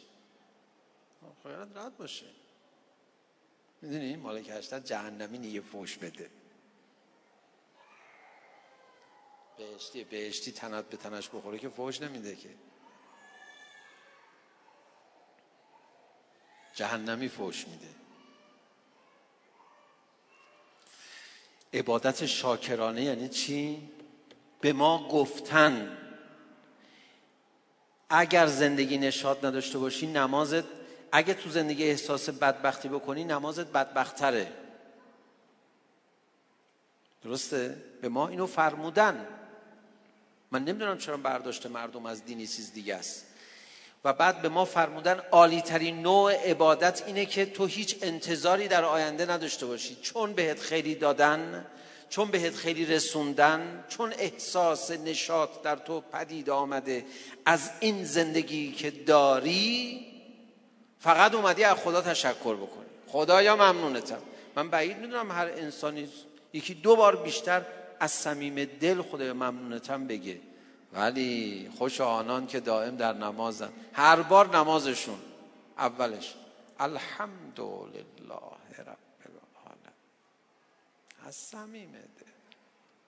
[1.44, 2.26] خیالت رد باشه.
[3.82, 6.30] می‌دونی؟ مالک هشتر جهنمی نیه فوش بده.
[9.58, 12.50] بهشتی بهشتی تنت به تنش بخوره که فوش نمیده که.
[16.76, 17.88] جهنمی فوش میده.
[21.74, 23.90] عبادت شاکرانه یعنی چی؟
[24.62, 25.98] به ما گفتن.
[28.10, 34.52] اگر زندگی نشاد نداشته باشی نمازت اگه تو زندگی احساس بدبختی بکنی نمازت بدبختره.
[37.24, 39.28] درسته؟ به ما اینو فرمودن.
[40.52, 43.26] من نمی‌دونم چرا برداشت مردم از دینی چیز دیگه است.
[44.04, 48.84] و بعد به ما فرمودن عالی ترین نوع عبادت اینه که تو هیچ انتظاری در
[48.84, 49.98] آینده نداشته باشی.
[50.02, 51.66] چون بهت خیلی دادن
[52.10, 57.06] چون بهت خیلی رسوندن چون احساس نشاط در تو پدید آمده
[57.46, 60.15] از این زندگی که داری
[61.06, 62.86] فقط اومدی از خدا تشکر بکنی.
[63.08, 64.22] خدایا ممنونتم.
[64.56, 66.10] من بعید می‌دونم هر انسانی
[66.54, 67.66] یکی دو بار بیشتر
[68.00, 70.42] از صمیم دل خدای ممنونتم بگه.
[70.94, 73.74] ولی خوش آنان که دائم در نمازن.
[73.94, 75.20] هر بار نمازشون
[75.78, 76.36] اولش.
[76.80, 77.96] الحمدلله
[78.78, 79.96] رب العالمین.
[81.26, 82.26] از صمیم دل.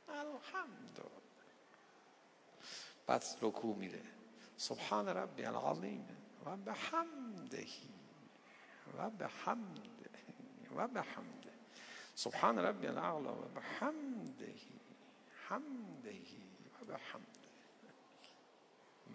[0.10, 1.02] الحمد
[3.08, 4.02] بعد رکوع میره
[4.58, 6.08] سبحان ربی العظیم.
[6.48, 7.90] و به حمدهی
[8.98, 10.10] و به حمده
[10.76, 11.52] و به حمده.
[12.16, 14.80] سبحان ربی الاعلا و به حمدهی
[15.50, 16.48] حمدهی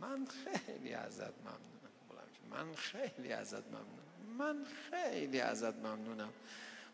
[0.00, 1.92] من خیلی ازت ممنونم.
[2.50, 4.38] من خیلی ازت ممنونم.
[4.38, 6.32] من خیلی ازت ممنونم.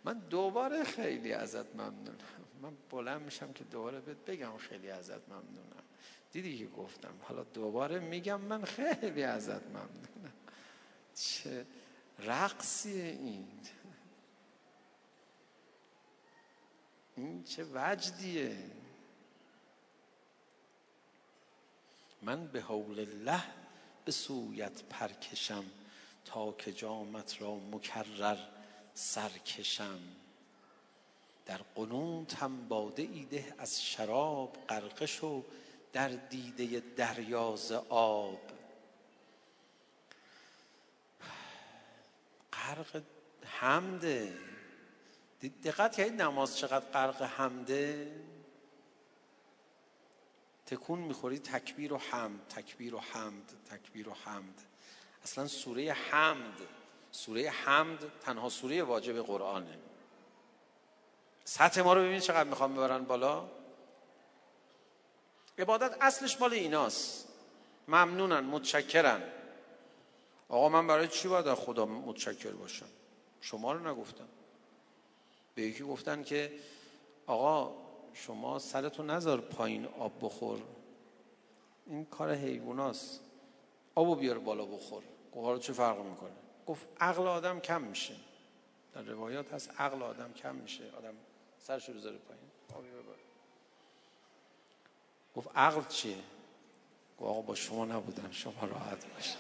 [0.05, 2.19] من دوباره خیلی ازت ممنونم.
[2.63, 5.83] من بلند میشم که دوباره بهت بگم خیلی ازت ممنونم.
[6.33, 7.15] دیدی که گفتم.
[7.23, 10.18] حالا دوباره میگم من خیلی ازت ممنونم.
[11.19, 11.67] چه
[12.19, 13.49] رقصیه این؟
[17.17, 18.57] این چه وجدیه؟
[22.23, 23.43] من به حول الله
[24.05, 25.65] به سویت پرکشم
[26.25, 28.39] تا که جامت را مکرر
[28.95, 30.01] سرکشم
[31.47, 35.45] در قنوتم باده ایده از شراب غرقه شو
[35.93, 38.48] در دیده دریاز آب.
[42.69, 43.03] غرق
[43.45, 44.39] حمده.
[45.65, 48.13] دقت کردید نماز چقدر غرق حمده؟
[50.67, 54.63] تکون می‌خوری تکبیر و حمد تکبیر و حمد تکبیر و حمد.
[55.25, 56.61] اصلا سوره حمد
[57.13, 59.79] سوره حمد تنها سوره واجب قرآنه.
[61.45, 63.49] سطح ما رو ببینید چقدر می‌خوام ببرن بالا.
[65.59, 67.29] عبادت اصلش مال ایناست.
[67.89, 69.38] ممنونن متشکرن.
[70.49, 72.87] آقا من برای چی باید خدا متشکر باشم؟
[73.41, 74.29] شما رو نگفتم.
[75.55, 76.53] به یکی گفتن که
[77.27, 77.75] آقا
[78.15, 80.63] شما سرتو نذار پایین آب بخور.
[81.87, 83.21] این کار حیواناست.
[83.95, 85.03] آبو بیار بالا بخور.
[85.35, 86.31] گفت چه فرق می‌کنه؟
[86.67, 88.15] گفت عقل آدم کم میشه.
[88.95, 90.85] در روایات هست عقل آدم کم میشه.
[90.99, 91.15] آدم
[91.59, 92.45] سرش رو بذاره پایین.
[92.75, 93.19] آبی ببر
[95.37, 96.17] گفت عقل چیه؟
[97.21, 98.31] گفت آقا با شما نبودم.
[98.31, 99.37] شما راحت باش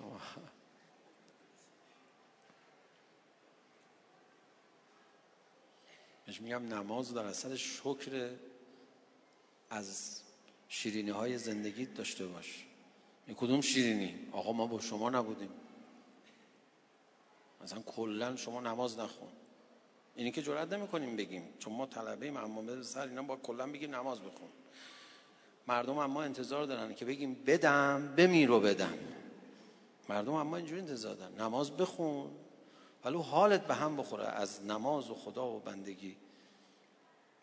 [0.00, 0.42] شما.
[6.26, 8.30] بهش میگم نماز در اثر شکر
[9.70, 10.20] از
[10.68, 12.64] شیرینی های زندگی داشته باش.
[13.26, 15.50] این کدوم شیرینی؟ آقا ما با شما نبودیم.
[17.62, 19.28] مثلا کلا شما نماز نخون.
[20.14, 21.48] اینی که جرئت نمی‌کنیم بگیم.
[21.58, 24.48] چون ما طلبه ایم اما سر اینا با کلا بگیم نماز بخون.
[25.66, 28.98] مردم اما انتظار دارن که بگیم بدم بمیر و بدم.
[30.10, 31.40] مردم اما اینجوری انتظار دارن.
[31.40, 32.30] نماز بخون
[33.04, 34.26] ولی حالت به هم بخوره.
[34.26, 36.16] از نماز و خدا و بندگی.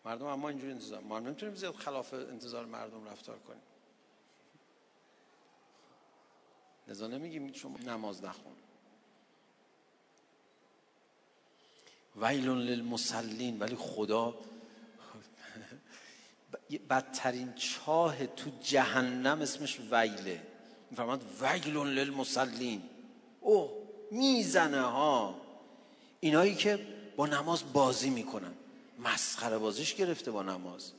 [0.04, 3.62] مردم اما اینجوری انتظار ما نمی‌تونیم زیاد خلاف انتظار مردم رفتار کنیم.
[6.88, 8.52] لذا نمیگیم شما نماز نخون.
[12.16, 14.34] ویل للمسلین ولی خدا
[16.90, 20.47] بدترین چاه تو جهنم اسمش ویله.
[20.90, 22.82] میفرماد ویل للمسلین
[23.40, 23.70] او
[24.10, 25.34] می‌زنه ها.
[26.20, 26.78] اینایی که
[27.16, 28.52] با نماز بازی می‌کنن.
[29.04, 30.92] مسخره بازیش گرفته با نماز.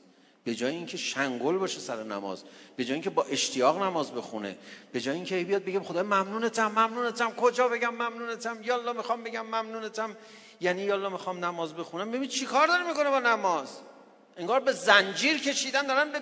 [0.44, 2.44] به جای اینکه شنگل باشه سر نماز
[2.76, 4.58] به جای اینکه با اشتیاق نماز بخونه
[4.92, 7.32] به جای اینکه بیاد بگم خدا ممنونتم ممنونتم.
[7.32, 10.18] کجا بگم ممنونتم؟ یالا می‌خوام بگم ممنونتم.
[10.62, 12.12] یعنی یالا می‌خوام نماز بخونم.
[12.12, 13.68] ببین چی کار داره می‌کنه با نماز؟
[14.38, 16.22] انگار به زنجیر کشیدن دارن به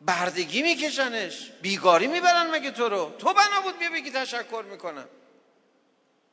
[0.00, 1.50] بردگی میکشنش.
[1.62, 5.08] بیگاری می‌برن مگه تو رو؟ تو بنا بود بیا بگی تشکر می‌کنم.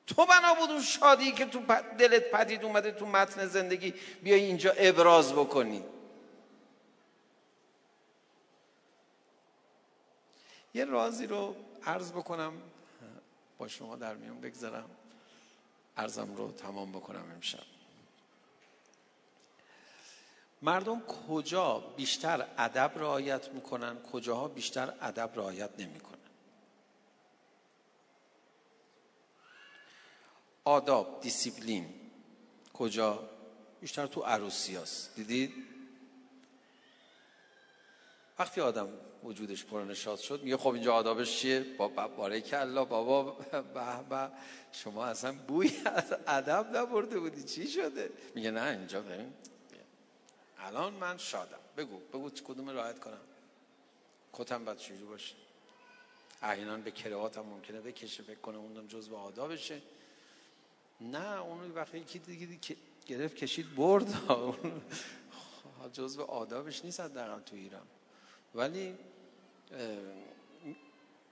[0.07, 1.59] تو بنا بود اون شادی که تو
[1.97, 3.93] دلت پدید اومده تو متن زندگی
[4.23, 5.83] بیای اینجا ابراز بکنی.
[10.73, 11.55] یه رازی رو
[11.85, 12.53] عرض بکنم.
[13.57, 14.89] با شما در میان بگذارم.
[15.97, 17.74] عرضم رو تمام بکنم امشب.
[20.61, 26.15] مردم کجا بیشتر ادب رعایت می‌کنن کجاها بیشتر ادب رعایت نمی‌کنن؟
[30.63, 31.93] آداب دیسیپلین
[32.73, 33.29] کجا؟
[33.81, 35.15] بیشتر تو عروسی هست.
[35.15, 35.53] دیدید؟
[38.39, 38.87] وقتی آدم
[39.23, 44.31] وجودش پرنشاط شد میگه خب اینجا آدابش چیه؟ با باره کلا بابا به به
[44.71, 47.43] شما اصلا بوی از ادب نبرده بودی.
[47.43, 49.33] چی شده؟ میگه نه اینجا بریم.
[50.65, 51.59] الان من شادم.
[51.77, 53.21] بگو بگو کدوم راحت کنم.
[54.33, 55.35] کتم باید چجوری باشه؟
[56.41, 59.81] احیانا به کروات هم ممکنه بکشه فکر کنه اونم جزو آدابشه
[61.01, 64.07] نه اون وقتی که دیگه که گرفت کشید برد.
[65.93, 67.87] جزو آدابش نیست حداقل تو ایران.
[68.55, 68.97] ولی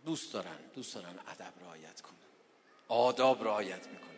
[0.06, 2.14] دوست دارن دوست دارن ادب رعایت کنن.
[2.88, 4.10] آداب رعایت می‌کنن.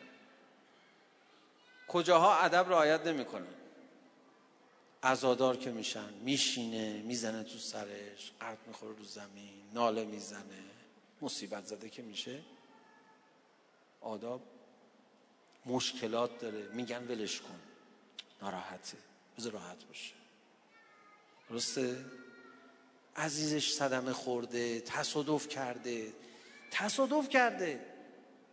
[1.87, 3.64] کجاها ادب رعایت نمی‌کنن؟
[5.03, 10.63] عزادار که میشن میشینه می‌زنه تو سرش قرد می‌خوره رو زمین ناله می‌زنه.
[11.21, 12.41] مصیبت زده که میشه.
[14.01, 14.41] آداب
[15.65, 16.67] مشکلات داره.
[16.67, 17.59] میگن ولش کن.
[18.41, 18.97] ناراحته.
[19.37, 20.13] بذار راحت باشه.
[21.49, 22.05] درسته؟
[23.15, 26.13] عزیزش صدمه خورده تصادف کرده.
[26.71, 27.85] تصادف کرده.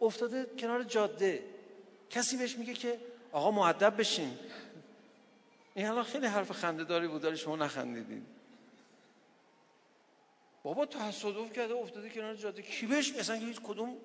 [0.00, 1.44] افتاده کنار جاده.
[2.10, 3.00] کسی بهش میگه که
[3.32, 4.38] آقا معدب بشین.
[5.74, 8.26] این الان خیلی حرف خنده داری بود داری شما نخندیدین.
[10.62, 12.62] بابا تصادف کرده افتاده کنار جاده.
[12.62, 13.96] کی بهش مثلا هیچ کدوم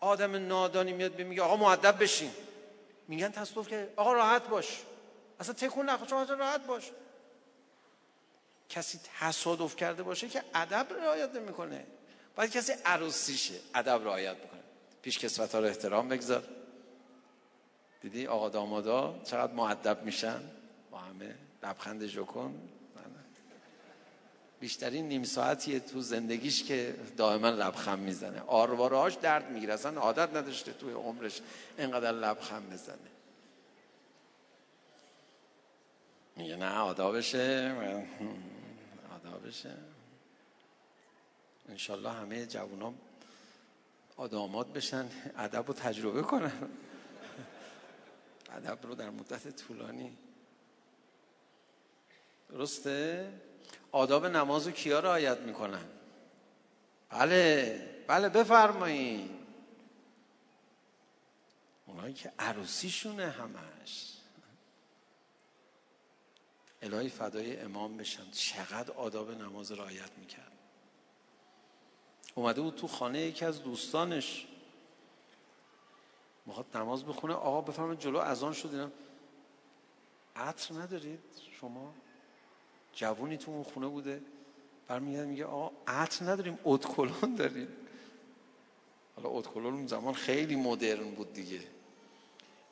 [0.00, 2.30] آدم نادانی میاد به میگه آقا معدب بشین.
[3.08, 3.92] میگن تصادف کرده.
[3.96, 4.82] آقا راحت باش.
[5.40, 6.90] اصلا تکون نخور شما راحت باش.
[8.68, 11.86] کسی تصادف کرده باشه که ادب رعایت نمی‌کنه.
[12.36, 14.60] باید کسی عروسیشه ادب رعایت می‌کنه
[15.02, 16.59] پیش کسوت ها رو احترام بگذار.
[18.00, 20.40] دیدی آقا دامادا چقدر معدب میشن؟
[20.90, 21.34] با همه.
[21.62, 22.68] لبخند جکن
[24.60, 28.40] بیشترین نیم ساعتیه تو زندگیش که دائما لبخند می‌زنه.
[28.40, 29.74] آروارهاش درد می‌گیره.
[29.74, 31.40] اصلا عادت نداشته توی عمرش
[31.78, 32.96] اینقدر لبخند بزنه.
[36.36, 37.74] میگه نه آدابشه.
[39.14, 39.74] آدابشه.
[41.68, 42.92] انشالله همه جوونا
[44.16, 46.52] آدامات بشن ادب رو تجربه کنن.
[48.50, 50.18] ادب رو در مدت طولانی.
[52.48, 53.32] درسته؟
[53.92, 55.84] آداب نماز رو کیا رعایت می‌کنن؟
[57.10, 59.30] بله بله بفرمایید
[61.86, 64.16] اونایی که عروسیشونه همش.
[66.82, 68.30] الهی فدای امام بشن.
[68.30, 70.52] چقدر آداب نماز رعایت می‌کرد.
[72.34, 74.46] اومده بود تو خانه یکی از دوستانش.
[76.50, 77.34] می‌خواد نماز بخونه.
[77.34, 78.68] آقا بفرمایید جلو اذان شد.
[78.72, 78.90] اینا
[80.36, 81.20] عطر ندارید؟
[81.60, 81.94] شما
[82.92, 84.22] جوونی تو اون خونه بوده.
[84.88, 87.68] برمیگرد میگه آقا عطر نداریم ادکلون داریم.
[89.16, 91.60] حالا ادکلون اون زمان خیلی مدرن بود دیگه.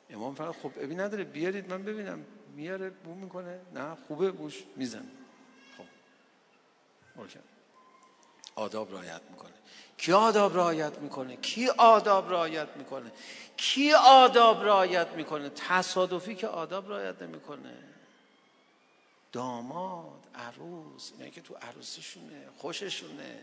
[0.09, 2.25] امام فقط خب ابی نداره بیارید من ببینم.
[2.55, 3.59] میاره بو می‌کنه.
[3.73, 5.05] نه خوبه بوش میزن
[5.77, 5.83] خب.
[7.15, 7.39] اوکی.
[8.55, 9.53] آداب رعایت می‌کنه.
[9.97, 13.11] کی آداب رعایت می‌کنه؟ کی آداب رعایت می‌کنه؟
[13.57, 17.73] کی آداب رعایت می‌کنه؟ تصادفی که آداب رعایت نمی‌کنه.
[19.31, 23.39] داماد عروس اینا که تو عروسیشونه خوششونه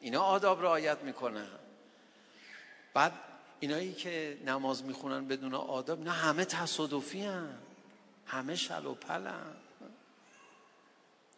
[0.00, 1.48] اینا آداب رعایت می‌کنن
[2.94, 3.12] بعد
[3.60, 7.58] اینایی که نماز می‌خونن بدون آداب نه همه تصادفی هن.
[8.26, 9.56] همه شل و پلن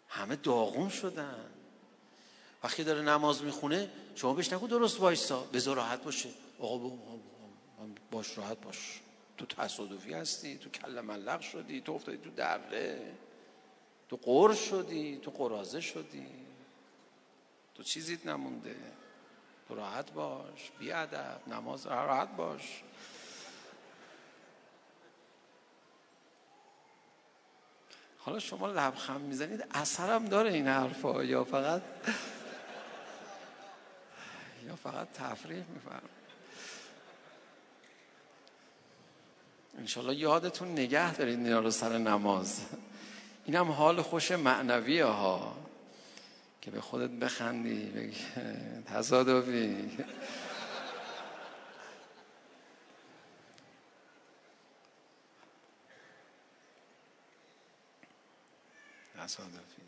[0.09, 1.51] همه داغون شدن.
[2.63, 5.41] وقتی داره نماز می‌خونه شما بهش نگو درست وایسا.
[5.41, 6.29] بذار راحت باشه.
[6.59, 6.99] آقا
[8.11, 9.01] باش راحت باش.
[9.39, 13.13] تو تصادفی هستی تو کل ملق شدی تو افتادی تو دره
[14.09, 16.27] تو قر شدی تو قرازه شدی.
[17.75, 18.77] تو چیزیت نمونده.
[19.69, 22.83] تو راحت باش بی ادب نماز راحت باش.
[28.19, 31.83] حالا شما لبخند می‌زنید اثرم داره این حرفا یا فقط
[34.83, 36.09] فقط تفریح میفرم
[39.79, 42.67] انشالله یادتون نگه دارید اینا رو سر نماز.
[43.45, 45.57] این هم حال خوش معنوی ها.
[46.61, 48.25] که به خودت بخندی بگی
[48.87, 49.91] تصادفی.
[59.19, 59.81] تصادفی.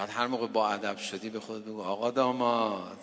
[0.00, 2.98] بعد هر موقع با ادب شدی به خود بگو آقا داماد.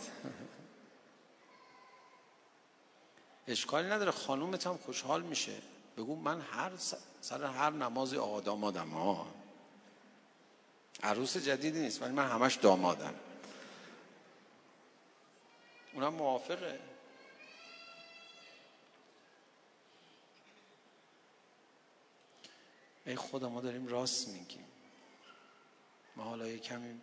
[3.48, 5.62] اشکالی نداره خانومت هم خوشحال میشه.
[5.98, 6.72] بگو من هر
[7.22, 9.28] سر هر نماز آقا دامادم ها
[11.04, 13.14] عروس جدیدی نیست ولی من همش دامادم.
[15.94, 16.80] اونم موافقه.
[23.06, 24.67] ای خدا ما داریم راست میگیم.
[26.18, 27.02] ما حالا یه کمی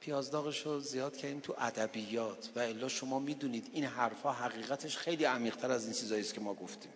[0.00, 5.72] پیازداغش رو زیاد کردیم تو ادبیات و الا شما می‌دونید این حرفها حقیقتش خیلی عمیقتر
[5.72, 6.92] از این چیزایی که ما گفتیم.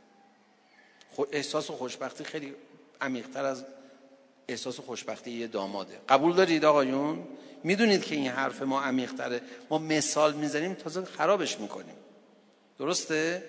[1.32, 2.54] احساس و خوشبختی خیلی
[3.00, 3.64] عمیقتر از
[4.48, 6.00] احساس و خوشبختی یه داماده.
[6.08, 7.28] قبول دارید آقایون؟
[7.64, 9.40] می‌دونید که این حرف ما عمیقتره.
[9.70, 11.96] ما مثال می‌زنیم تازه خرابش می‌کنیم.
[12.78, 13.44] درسته؟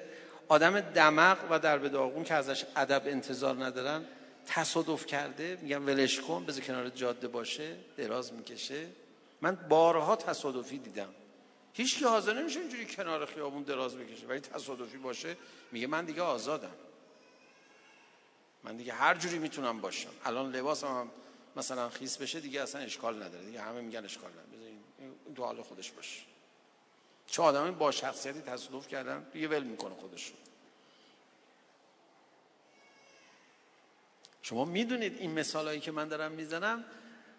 [0.48, 4.06] آدم دمق و در داغون که ازش ادب انتظار ندارن
[4.50, 8.88] تصادف کرده میگم ولش کن بذار کنار جاده باشه دراز می‌کشه.
[9.41, 11.10] من بارها تصادفی دیدم.
[11.74, 14.28] هیچ کی حاضر نمیشه اینجوری کنار خیابون دراز بکشه.
[14.28, 15.38] ولی تصادفی باشه
[15.72, 16.76] میگه من دیگه آزادم.
[18.64, 20.10] من دیگه هر جوری می‌تونم باشم.
[20.26, 21.12] الان لباسم هم
[21.56, 23.45] مثلا خیس بشه دیگه اصلا اشکال نداره.
[23.45, 24.74] دیگه همه میگن اشکال نداره.
[25.00, 26.22] این تو حال خودش باشه.
[27.28, 30.34] چه آدمی با شخصیتی تصادف کردن؟ دیگه ول می‌کنه خودش
[34.50, 36.86] شما می‌دونید این مثالهایی که من دارم می‌زنم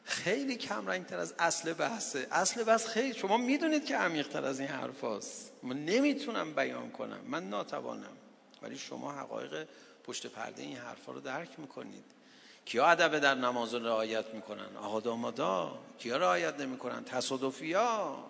[0.04, 2.28] خیلی کم رنگ تر از اصل بحثه.
[2.30, 5.52] اصل بحث خیلی شما می‌دونید که عمیق تر از این حرف هست.
[5.62, 7.20] من نمی‌تونم بیان کنم.
[7.26, 8.16] من ناتوانم.
[8.62, 9.68] ولی شما حقایق
[10.04, 12.04] پشت پرده این حرفا رو درک می‌کنید.
[12.64, 15.78] کیا ادب در نماز رعایت می‌کنن؟ آقا دامادا.
[15.98, 18.24] کیا رعایت نمی‌کنن؟ تصادفیا.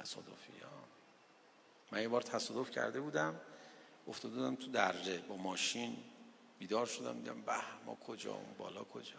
[0.00, 0.70] تصادفیا.
[1.92, 3.40] من یه بار تصادف کرده بودم.
[4.08, 5.96] افتاده بودم تو درجه با ماشین
[6.58, 7.52] بیدار شدم دیدم به
[7.86, 9.16] ما کجا اون بالا کجا؟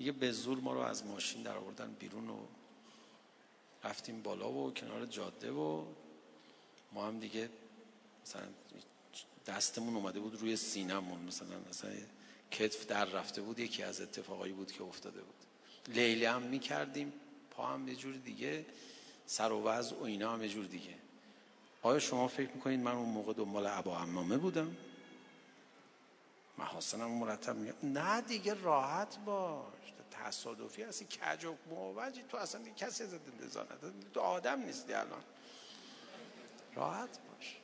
[0.00, 2.38] یه به زور ما رو از ماشین در آوردن بیرون و
[3.84, 5.84] رفتیم بالا و کنار جاده و
[6.92, 7.50] ما هم دیگه
[8.26, 8.42] مثلا
[9.46, 11.90] دستمون اومده بود روی سینمون مثلا مثلا
[12.50, 15.34] کتف در رفته بود یکی از اتفاقایی بود که افتاده بود.
[15.88, 17.12] لیلی هم می‌کردیم
[17.50, 18.66] پا هم یه جور دیگه
[19.26, 20.94] سر و وضع و اینا هم یه جور دیگه.
[21.84, 24.76] آیا شما فکر می‌کنید من اون موقع دنبال عبا امامه بودم؟
[26.58, 27.74] محاسنم مرتب میگم.
[27.82, 29.64] نه دیگه راحت باش.
[30.10, 35.22] تصادفی هستی کج و موجی تو اصلا کسی ازت انتظار نداره تو آدم نیستی الان.
[36.74, 37.56] راحت باش.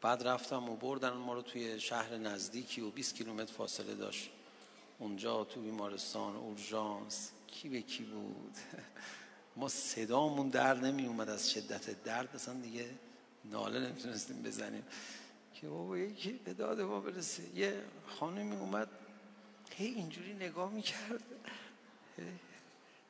[0.00, 4.30] بعد رفتم و بردن ما رو توی شهر نزدیکی و 20 کیلومتر فاصله داشت.
[4.98, 7.30] اونجا تو بیمارستان اورژانس.
[7.54, 8.56] کی به کی بود؟
[9.56, 12.90] ما صدامون در نمی اومد از شدت درد اصلا دیگه
[13.44, 14.84] ناله نمی‌تونستیم بزنیم.
[15.54, 17.42] که بابا یکی به داد ما برسه.
[17.54, 18.88] یه خانمی اومد
[19.70, 21.22] هی اینجوری نگاه می‌کرد.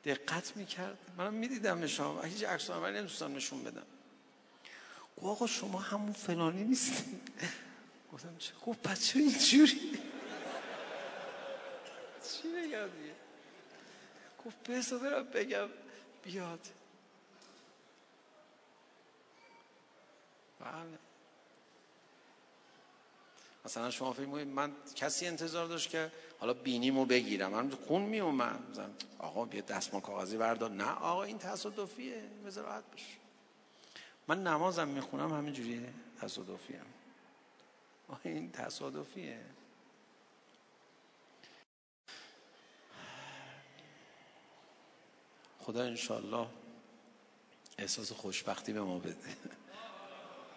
[0.03, 0.97] دقت می‌کرد.
[1.17, 3.85] منم می‌دیدم شما هیچ عکس من نمی‌تونستم نشون بدم.
[5.17, 7.21] گفت آقا شما همون فلانی نیستین.
[8.13, 9.79] گفتم چه؟ گفت پس چه اینجوری
[12.31, 13.15] چی بگم دیگه
[14.45, 15.69] گفت بسا برم بگم.
[16.23, 16.59] بیاد.
[20.59, 20.99] بله.
[23.65, 27.51] مثلا شما فکر من کسی انتظار داشت که حالا بینیمو بگیرم.
[27.51, 28.89] من خون می اومد
[29.19, 30.69] آقا بیا دستمان کاغذی بردار.
[30.69, 32.23] نه آقا این تصادفیه.
[32.45, 33.17] بذار راحت باش.
[34.27, 35.93] من نمازم می‌خونم همینجوریه.
[36.21, 36.85] تصادفی هم
[38.23, 39.39] این تصادفیه.
[45.65, 46.47] خدا انشالله
[47.77, 49.15] احساس خوشبختی به ما بده.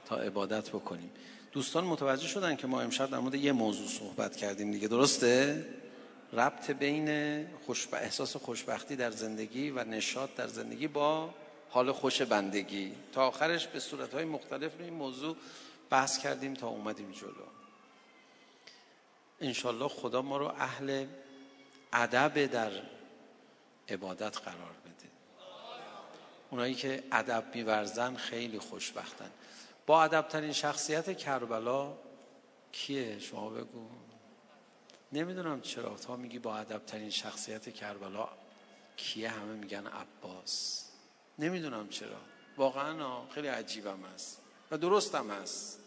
[0.06, 1.10] تا عبادت بکنیم.
[1.52, 4.88] دوستان متوجه شدن که ما امشب در مورد یه موضوع صحبت کردیم دیگه.
[4.88, 5.66] درسته؟
[6.32, 7.08] ربط بین
[7.66, 7.88] خوش...
[7.92, 11.34] احساس خوشبختی در زندگی و نشاط در زندگی با
[11.70, 12.92] حال خوش بندگی.
[13.12, 15.36] تا آخرش به صورتهای مختلف این موضوع
[15.90, 17.48] بحث کردیم تا اومدیم جلو.
[19.40, 21.06] انشالله خدا ما رو اهل
[21.92, 22.70] ادب در
[23.88, 25.10] عبادت قرار بده.
[26.50, 29.30] اونایی که ادب میورزن خیلی خوشبختن.
[29.86, 31.94] با ادبترین شخصیت کربلا
[32.72, 33.88] کیه؟ شما بگو.
[35.12, 35.94] نمی‌دونم چرا.
[35.94, 38.28] تا میگی با ادبترین شخصیت کربلا
[38.96, 40.84] کیه؟ همه میگن عباس.
[41.38, 42.20] نمی‌دونم چرا.
[42.56, 45.80] واقعا خیلی عجیبم است و درستم هست.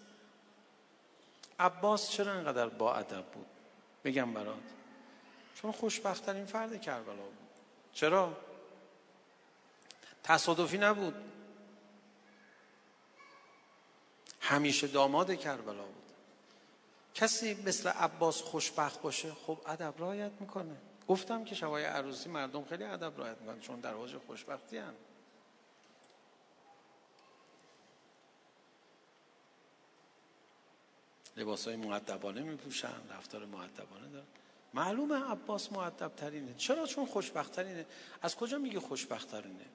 [1.59, 3.45] عباس چرا انقدر با ادب بود؟
[4.03, 4.57] بگم برات.
[5.55, 7.40] چون خوشبختترین فرد کربلا بود.
[7.93, 8.37] چرا؟
[10.23, 11.15] تصادفی نبود.
[14.41, 16.11] همیشه داماد کربلا بود.
[17.15, 20.75] کسی مثل عباس خوشبخت باشه خب ادب رایت می‌کنه.
[21.07, 24.93] گفتم که شبای عروسی مردم خیلی ادب رایت می‌کنن چون در حوض خوشبختی هن.
[31.37, 34.25] لباس های معدبانه میپوشن رفتار معدبانه دارن.
[34.73, 37.85] معلومه عباس معدب ترینه چرا؟ چون خوشبخت ترینه
[38.21, 39.65] از کجا میگه خوشبخت ترینه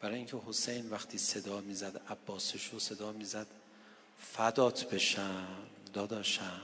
[0.00, 3.46] برای اینکه حسین وقتی صدا می‌زد عباسش رو صدا می‌زد
[4.18, 5.46] فدات بشم
[5.92, 6.60] داداشم.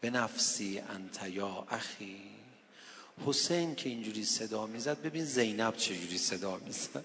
[0.00, 2.22] به نفسی انت یا اخی.
[3.26, 7.04] حسین که اینجوری صدا می‌زد ببین زینب چجوری صدا می‌زد.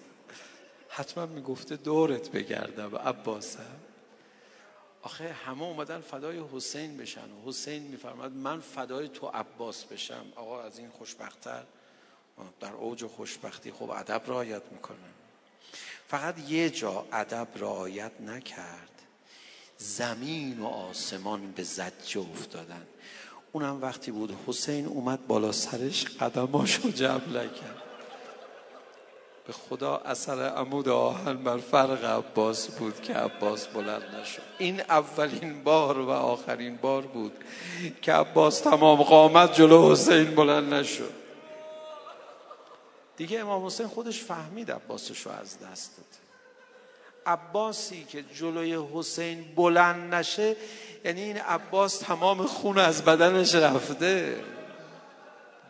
[0.90, 3.80] حتما می‌گفته دورت بگردم عباسم.
[5.06, 10.26] آخه همه اومدن فدای حسین بشن و حسین میفرماد من فدای تو عباس بشم.
[10.36, 11.64] آقا از این خوشبختتر.
[12.60, 14.97] در اوج خوشبختی خب ادب رعایت می‌کنه
[16.08, 19.01] فقط یه جا ادب رعایت نکرد.
[19.78, 22.88] زمین و آسمان به زجه افتادن.
[23.51, 27.95] اونم وقتی بود حسین اومد بالا سرش قدماشو جبله کرد
[29.48, 34.41] به خدا اثر عمود آهن بر فرق عباس بود که عباس بلند نشد.
[34.58, 37.34] این اولین بار و آخرین بار بود
[38.02, 41.14] که عباس تمام قامت جلو حسین بلند نشد.
[43.18, 46.06] دیگه امام حسین خودش فهمید عباسش رو از دست داد.
[47.26, 50.56] عباسی که جلوی حسین بلند نشه
[51.06, 54.43] یعنی این عباس تمام خون از بدنش رفته.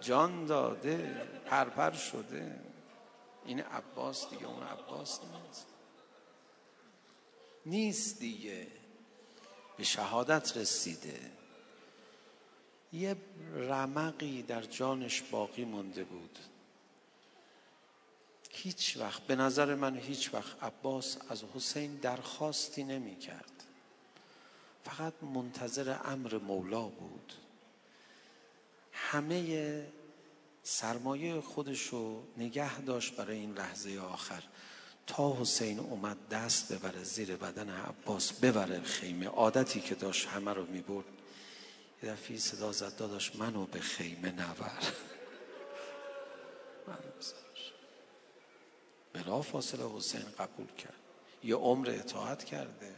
[0.02, 1.16] جان داده
[1.50, 2.65] پرپر شده.
[3.46, 5.68] این عباس دیگه اون عباس نیست.
[7.66, 8.68] نیست دیگه.
[9.78, 11.32] به شهادت رسیده.
[12.94, 13.16] یه
[13.54, 16.40] رمقی در جانش باقی مونده بود.
[18.52, 23.52] هیچ وقت به نظر من هیچ وقت عباس از حسین درخواستی نمی کرد.
[24.84, 27.34] فقط منتظر امر مولا بود.
[28.92, 29.88] همه
[30.68, 34.44] سرمایه خودشو نگه داشت برای این لحظه آخر.
[35.08, 39.28] تا حسین اومد دست ببره زیر بدن عباس ببره خیمه.
[39.28, 41.06] عادتی که داشت همه رو می‌برد.
[42.04, 44.72] یه دفعه صدا زد داداش منو به خیمه نبر.
[46.88, 46.98] من
[49.14, 51.00] بلا فاصله حسین قبول کرد.
[51.44, 52.96] یه عمر اطاعت کرده.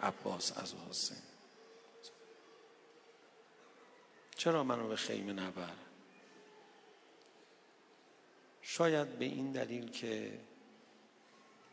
[0.00, 1.22] عباس از حسین.
[4.36, 5.83] چرا منو به خیمه نبر؟
[8.66, 10.40] شاید به این دلیل که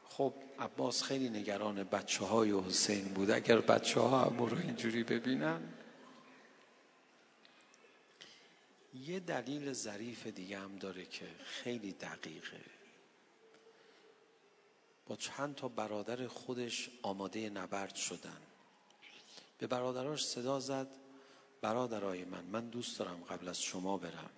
[0.09, 3.31] خب عباس خیلی نگران بچه های حسین بود.
[3.31, 5.73] اگر بچه ها هم رو اینجوری ببینن
[8.93, 12.61] یه دلیل ظریف دیگه هم داره که خیلی دقیقه.
[15.07, 18.41] با چند تا برادر خودش آماده نبرد شدن.
[19.57, 20.87] به برادراش صدا زد.
[21.61, 24.29] برادرای من من دوست دارم قبل از شما برم.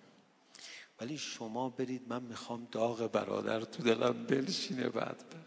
[1.04, 5.24] ولی شما برید من می‌خوام داغ برادر تو دلم بلشینه بعد.
[5.30, 5.44] برم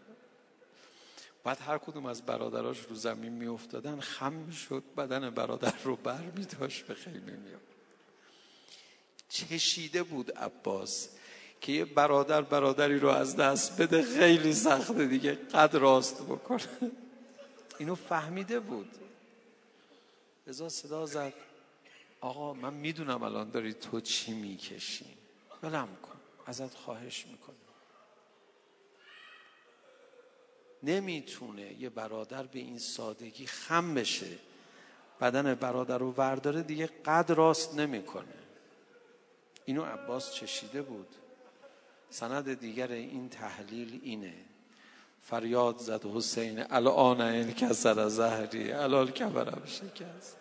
[1.44, 6.44] بعد هر کدوم از برادراش رو زمین میافتادن خم شد بدن برادر رو بر می
[6.44, 7.60] داشت به خیمه میاد
[9.28, 11.08] چشیده بود عباس
[11.60, 16.68] که یه برادر برادری رو از دست بده خیلی سخته دیگه قد راست بکنه.
[17.78, 18.90] اینو فهمیده بود.
[20.46, 21.34] ازا صدا زد.
[22.20, 25.17] آقا من می‌دونم الان داری تو چی می‌کشی.
[25.62, 26.20] بلم کن.
[26.46, 27.56] ازت خواهش می‌کنم.
[30.82, 34.38] نمی‌تونه یه برادر به این سادگی خم بشه.
[35.20, 38.24] بدن برادر رو ورداره دیگه قد راست نمی‌کنه.
[39.64, 41.08] اینو عباس چشیده بود.
[42.10, 44.34] سند دیگر این تحلیل اینه.
[45.22, 50.36] فریاد زد حسین الان این کسر زهری الان کبرم شکست.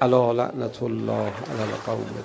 [0.00, 2.24] الا لعنت الله علی القوم